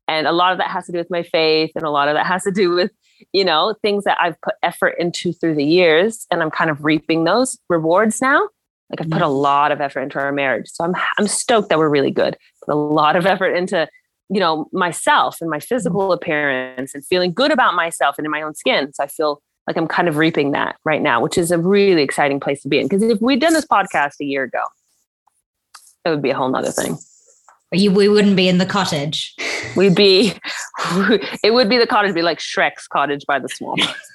And 0.07 0.27
a 0.27 0.31
lot 0.31 0.51
of 0.51 0.57
that 0.57 0.69
has 0.69 0.85
to 0.87 0.91
do 0.91 0.97
with 0.97 1.09
my 1.09 1.23
faith, 1.23 1.71
and 1.75 1.83
a 1.85 1.89
lot 1.89 2.09
of 2.09 2.15
that 2.15 2.25
has 2.25 2.43
to 2.43 2.51
do 2.51 2.71
with, 2.71 2.91
you 3.31 3.45
know, 3.45 3.75
things 3.81 4.03
that 4.03 4.17
I've 4.19 4.39
put 4.41 4.55
effort 4.61 4.95
into 4.99 5.31
through 5.31 5.55
the 5.55 5.63
years. 5.63 6.27
And 6.29 6.43
I'm 6.43 6.51
kind 6.51 6.69
of 6.69 6.83
reaping 6.83 7.23
those 7.23 7.57
rewards 7.69 8.21
now. 8.21 8.49
Like 8.91 9.01
I've 9.01 9.09
put 9.09 9.21
a 9.21 9.27
lot 9.27 9.71
of 9.71 9.79
effort 9.79 10.01
into 10.01 10.19
our 10.19 10.31
marriage. 10.31 10.69
So 10.69 10.83
I'm 10.83 10.93
I'm 11.17 11.27
stoked 11.27 11.69
that 11.69 11.79
we're 11.79 11.89
really 11.89 12.11
good. 12.11 12.37
Put 12.65 12.73
a 12.73 12.75
lot 12.75 13.15
of 13.15 13.25
effort 13.25 13.53
into, 13.53 13.87
you 14.29 14.39
know, 14.39 14.67
myself 14.73 15.37
and 15.41 15.49
my 15.49 15.59
physical 15.59 16.01
mm-hmm. 16.01 16.13
appearance 16.13 16.93
and 16.93 17.05
feeling 17.05 17.33
good 17.33 17.51
about 17.51 17.73
myself 17.73 18.15
and 18.17 18.25
in 18.25 18.31
my 18.31 18.41
own 18.41 18.53
skin. 18.53 18.93
So 18.93 19.03
I 19.03 19.07
feel 19.07 19.41
like 19.67 19.77
I'm 19.77 19.87
kind 19.87 20.07
of 20.07 20.17
reaping 20.17 20.51
that 20.51 20.75
right 20.83 21.01
now, 21.01 21.21
which 21.21 21.37
is 21.37 21.51
a 21.51 21.57
really 21.57 22.01
exciting 22.01 22.39
place 22.39 22.61
to 22.63 22.67
be 22.67 22.79
in. 22.79 22.87
Because 22.87 23.03
if 23.03 23.21
we'd 23.21 23.39
done 23.39 23.53
this 23.53 23.65
podcast 23.65 24.15
a 24.19 24.25
year 24.25 24.43
ago, 24.43 24.63
it 26.03 26.09
would 26.09 26.21
be 26.21 26.31
a 26.31 26.35
whole 26.35 26.49
nother 26.49 26.71
thing. 26.71 26.97
You, 27.71 27.91
we 27.91 28.09
wouldn't 28.09 28.35
be 28.35 28.49
in 28.49 28.57
the 28.57 28.65
cottage. 28.65 29.33
We'd 29.77 29.95
be, 29.95 30.33
it 31.43 31.53
would 31.53 31.69
be 31.69 31.77
the 31.77 31.87
cottage, 31.87 32.13
be 32.13 32.21
like 32.21 32.39
Shrek's 32.39 32.87
cottage 32.87 33.23
by 33.25 33.39
the 33.39 33.47
swamp. 33.47 33.81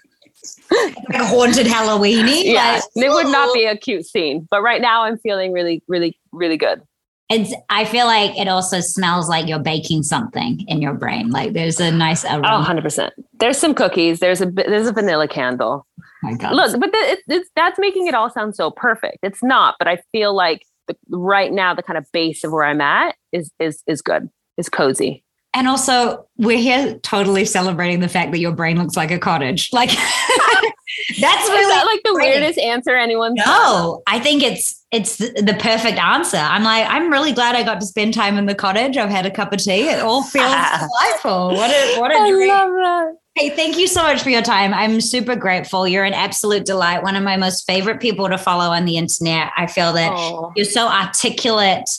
like 0.71 1.21
a 1.21 1.27
haunted 1.27 1.67
Halloweeny. 1.67 2.45
Yeah, 2.57 2.81
like, 2.95 3.05
it 3.05 3.11
would 3.11 3.27
not 3.27 3.53
be 3.55 3.65
a 3.65 3.77
cute 3.77 4.07
scene. 4.07 4.47
But 4.51 4.63
right 4.63 4.81
now, 4.81 5.03
I'm 5.03 5.19
feeling 5.19 5.53
really, 5.53 5.83
really, 5.89 6.19
really 6.33 6.57
good. 6.57 6.83
It's. 7.29 7.53
I 7.71 7.85
feel 7.85 8.07
like 8.07 8.39
it 8.39 8.47
also 8.47 8.81
smells 8.81 9.29
like 9.29 9.49
you're 9.49 9.59
baking 9.59 10.05
something 10.05 10.65
in 10.69 10.81
your 10.81 10.95
brain. 10.95 11.31
Like 11.31 11.55
there's 11.55 11.81
a 11.81 11.91
nice 11.91 12.25
oh, 12.25 12.35
aroma. 12.35 12.49
Oh, 12.49 12.59
100 12.59 12.83
percent. 12.83 13.15
There's 13.35 13.59
some 13.59 13.75
cookies. 13.75 14.21
There's 14.21 14.41
a 14.41 14.47
there's 14.47 14.87
a 14.87 14.93
vanilla 14.93 15.27
candle. 15.27 15.87
Oh 15.99 16.05
my 16.23 16.35
God. 16.35 16.55
Look, 16.55 16.81
but 16.81 16.91
it's, 16.93 17.51
that's 17.57 17.79
making 17.79 18.07
it 18.07 18.15
all 18.15 18.31
sound 18.31 18.55
so 18.55 18.71
perfect. 18.71 19.19
It's 19.23 19.43
not, 19.43 19.75
but 19.79 19.89
I 19.89 19.99
feel 20.13 20.35
like 20.35 20.63
the, 20.87 20.97
right 21.11 21.53
now 21.53 21.75
the 21.75 21.83
kind 21.83 21.99
of 21.99 22.11
base 22.13 22.45
of 22.45 22.53
where 22.53 22.65
I'm 22.65 22.81
at 22.81 23.17
is 23.33 23.51
is 23.59 23.83
is 23.87 24.03
good. 24.03 24.31
Is 24.57 24.69
cozy. 24.69 25.25
And 25.57 25.69
also, 25.69 26.29
we're 26.37 26.59
here 26.59 26.99
totally 26.99 27.47
celebrating 27.47 28.01
the 28.01 28.11
fact 28.11 28.31
that 28.33 28.41
your 28.41 28.53
brain 28.53 28.77
looks 28.77 28.95
like 28.95 29.11
a 29.11 29.19
cottage. 29.19 29.71
Like, 29.77 29.91
that's 31.21 31.49
really 31.49 31.67
that 31.67 31.87
like 31.87 32.03
the 32.03 32.13
great. 32.15 32.31
weirdest 32.31 32.59
answer 32.59 32.95
anyone. 32.97 33.35
No, 33.35 34.03
I 34.07 34.19
think 34.19 34.43
it's 34.43 34.85
it's 34.91 35.17
the, 35.17 35.57
perfect 35.59 35.99
answer. 35.99 36.39
I'm 36.39 36.63
like, 36.63 36.87
I'm 36.89 37.11
really 37.11 37.33
glad 37.33 37.55
I 37.55 37.63
got 37.63 37.81
to 37.81 37.87
spend 37.87 38.15
time 38.15 38.39
in 38.39 38.47
the 38.47 38.55
cottage. 38.55 38.97
I've 38.97 39.11
had 39.11 39.27
a 39.27 39.31
cup 39.31 39.53
of 39.53 39.61
tea. 39.61 39.89
It 39.89 40.01
all 40.01 40.23
feels 40.25 40.51
delightful. 40.51 41.49
What 41.55 41.71
a 41.71 42.01
what 42.01 42.11
a 42.11 42.17
I 42.17 42.31
dream. 42.31 42.49
Love 42.49 42.71
that. 42.71 43.17
Hey, 43.35 43.51
thank 43.51 43.79
you 43.79 43.87
so 43.87 44.03
much 44.03 44.23
for 44.23 44.31
your 44.31 44.43
time. 44.43 44.75
I'm 44.75 45.01
super 45.01 45.37
grateful. 45.37 45.87
You're 45.87 46.05
an 46.05 46.15
absolute 46.15 46.65
delight. 46.65 47.03
One 47.03 47.17
of 47.17 47.23
my 47.23 47.37
most 47.37 47.67
favorite 47.67 48.01
people 48.01 48.29
to 48.29 48.39
follow 48.39 48.71
on 48.71 48.85
the 48.85 48.97
internet. 48.97 49.53
I 49.57 49.67
feel 49.67 49.93
that 49.93 50.13
oh. 50.15 50.53
you're 50.57 50.65
so 50.65 50.89
articulate 50.89 51.91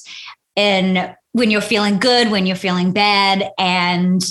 in 0.55 1.15
when 1.33 1.51
you're 1.51 1.61
feeling 1.61 1.99
good, 1.99 2.31
when 2.31 2.45
you're 2.45 2.55
feeling 2.55 2.91
bad. 2.91 3.51
And 3.57 4.23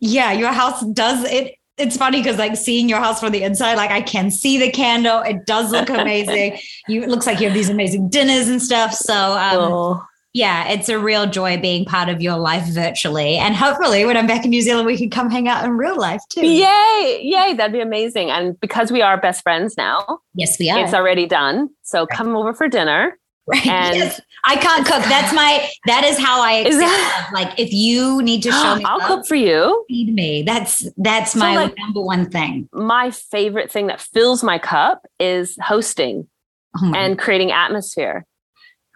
yeah, 0.00 0.32
your 0.32 0.52
house 0.52 0.84
does 0.86 1.24
it. 1.24 1.54
It's 1.76 1.96
funny 1.96 2.20
because 2.20 2.38
like 2.38 2.56
seeing 2.56 2.88
your 2.88 2.98
house 2.98 3.20
from 3.20 3.30
the 3.30 3.42
inside, 3.42 3.76
like 3.76 3.92
I 3.92 4.02
can 4.02 4.32
see 4.32 4.58
the 4.58 4.70
candle. 4.70 5.22
It 5.22 5.46
does 5.46 5.70
look 5.70 5.88
amazing. 5.88 6.58
you 6.88 7.02
it 7.02 7.08
looks 7.08 7.26
like 7.26 7.40
you 7.40 7.46
have 7.46 7.54
these 7.54 7.70
amazing 7.70 8.08
dinners 8.08 8.48
and 8.48 8.60
stuff. 8.60 8.92
So 8.92 9.14
um, 9.14 9.72
oh. 9.72 10.06
yeah, 10.32 10.68
it's 10.70 10.88
a 10.88 10.98
real 10.98 11.26
joy 11.26 11.60
being 11.60 11.84
part 11.84 12.08
of 12.08 12.20
your 12.20 12.36
life 12.36 12.66
virtually. 12.66 13.36
And 13.36 13.54
hopefully 13.54 14.04
when 14.04 14.16
I'm 14.16 14.26
back 14.26 14.44
in 14.44 14.50
New 14.50 14.62
Zealand, 14.62 14.86
we 14.86 14.98
can 14.98 15.10
come 15.10 15.30
hang 15.30 15.46
out 15.46 15.64
in 15.64 15.76
real 15.76 15.96
life 15.96 16.22
too. 16.30 16.44
Yay. 16.44 17.20
Yay. 17.22 17.54
That'd 17.54 17.72
be 17.72 17.80
amazing. 17.80 18.30
And 18.30 18.58
because 18.58 18.90
we 18.90 19.00
are 19.00 19.16
best 19.20 19.44
friends 19.44 19.76
now. 19.76 20.18
Yes, 20.34 20.58
we 20.58 20.70
are. 20.70 20.80
It's 20.80 20.94
already 20.94 21.26
done. 21.26 21.70
So 21.82 22.00
right. 22.00 22.08
come 22.08 22.34
over 22.34 22.52
for 22.52 22.66
dinner. 22.68 23.16
Right. 23.48 23.66
And 23.66 23.96
yes. 23.96 24.20
I 24.44 24.56
can't 24.56 24.86
cook. 24.86 25.02
That's 25.04 25.32
my 25.32 25.68
that 25.86 26.04
is 26.04 26.18
how 26.18 26.42
I 26.42 26.64
is 26.66 26.76
that, 26.78 27.30
like 27.32 27.58
if 27.58 27.72
you 27.72 28.20
need 28.22 28.42
to 28.42 28.50
show 28.50 28.74
me 28.76 28.84
I'll 28.84 28.98
love, 28.98 29.08
cook 29.08 29.26
for 29.26 29.36
you. 29.36 29.84
Feed 29.88 30.14
me. 30.14 30.42
That's 30.42 30.88
that's 30.98 31.32
so 31.32 31.38
my 31.38 31.56
like, 31.56 31.74
number 31.78 32.02
one 32.02 32.28
thing. 32.30 32.68
My 32.72 33.10
favorite 33.10 33.70
thing 33.70 33.86
that 33.86 34.00
fills 34.00 34.42
my 34.42 34.58
cup 34.58 35.06
is 35.18 35.56
hosting 35.62 36.28
oh 36.76 36.92
and 36.94 37.18
creating 37.18 37.50
atmosphere. 37.50 38.26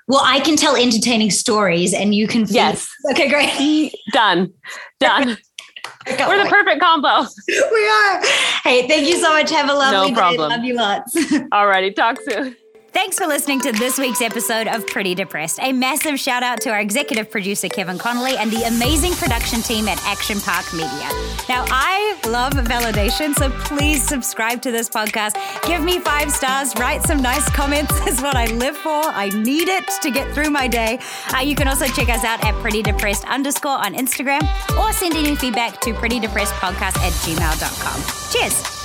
Well, 0.09 0.23
I 0.23 0.41
can 0.41 0.57
tell 0.57 0.77
entertaining 0.77 1.31
stories 1.31 1.95
and 1.95 2.15
you 2.15 2.27
can 2.29 2.47
feed. 2.47 2.57
Yes. 2.57 2.88
Okay, 3.12 3.29
great. 3.29 3.95
Done. 4.12 4.53
Done. 5.01 5.38
We're 6.07 6.45
the 6.45 6.51
perfect 6.51 6.81
combo. 6.81 7.29
We 7.49 7.88
are. 7.88 8.23
Hey, 8.65 8.87
thank 8.88 9.09
you 9.09 9.17
so 9.17 9.31
much. 9.31 9.51
Have 9.51 9.71
a 9.71 9.75
lovely 9.75 10.11
no 10.11 10.17
problem. 10.17 10.51
day. 10.51 10.57
Love 10.57 10.65
you 10.65 10.75
lots. 10.75 11.15
Alrighty, 11.15 11.95
talk 11.95 12.19
soon. 12.29 12.57
Thanks 12.92 13.18
for 13.18 13.26
listening 13.26 13.59
to 13.61 13.72
this 13.72 13.98
week's 13.98 14.20
episode 14.20 14.68
of 14.68 14.87
Pretty 14.87 15.14
Depressed. 15.14 15.59
A 15.62 15.72
massive 15.72 16.20
shout 16.20 16.42
out 16.42 16.61
to 16.61 16.70
our 16.70 16.81
executive 16.81 17.31
producer, 17.31 17.68
Kevin 17.68 17.96
Connolly, 17.96 18.37
and 18.37 18.50
the 18.50 18.64
amazing 18.64 19.12
production 19.14 19.62
team 19.62 19.88
at 19.88 19.98
Action 20.05 20.38
Park 20.40 20.70
Media. 20.74 21.09
Now, 21.48 21.64
I 21.68 22.18
love 22.28 22.52
validation, 22.52 23.35
so 23.35 23.48
please 23.50 24.07
subscribe 24.07 24.61
to 24.62 24.70
this 24.70 24.90
podcast. 24.90 25.37
Give 25.66 25.83
me 25.83 26.00
five 26.00 26.31
stars, 26.31 26.74
write 26.76 27.02
some 27.02 27.22
nice 27.22 27.48
comments, 27.50 27.98
is 28.07 28.20
what 28.20 28.37
I 28.37 28.46
live 28.46 28.76
for. 28.76 28.90
I 28.90 29.31
need 29.31 29.68
it 29.68 29.88
to 30.02 30.11
get 30.11 30.33
through 30.35 30.50
my 30.50 30.68
day. 30.68 30.98
Uh, 31.35 31.40
you 31.40 31.55
can 31.55 31.68
also 31.68 31.87
check 31.87 32.11
us 32.11 32.24
out 32.24 32.44
at 32.44 32.55
Pretty 32.57 32.83
Depressed 32.83 33.24
underscore 33.26 33.72
on 33.78 33.94
Instagram 33.94 34.42
or 34.78 34.92
send 34.92 35.14
any 35.14 35.35
feedback 35.35 35.81
to 35.81 35.94
prettydepressedpodcast 35.94 36.98
at 36.98 37.12
gmail.com. 37.24 38.33
Cheers. 38.33 38.82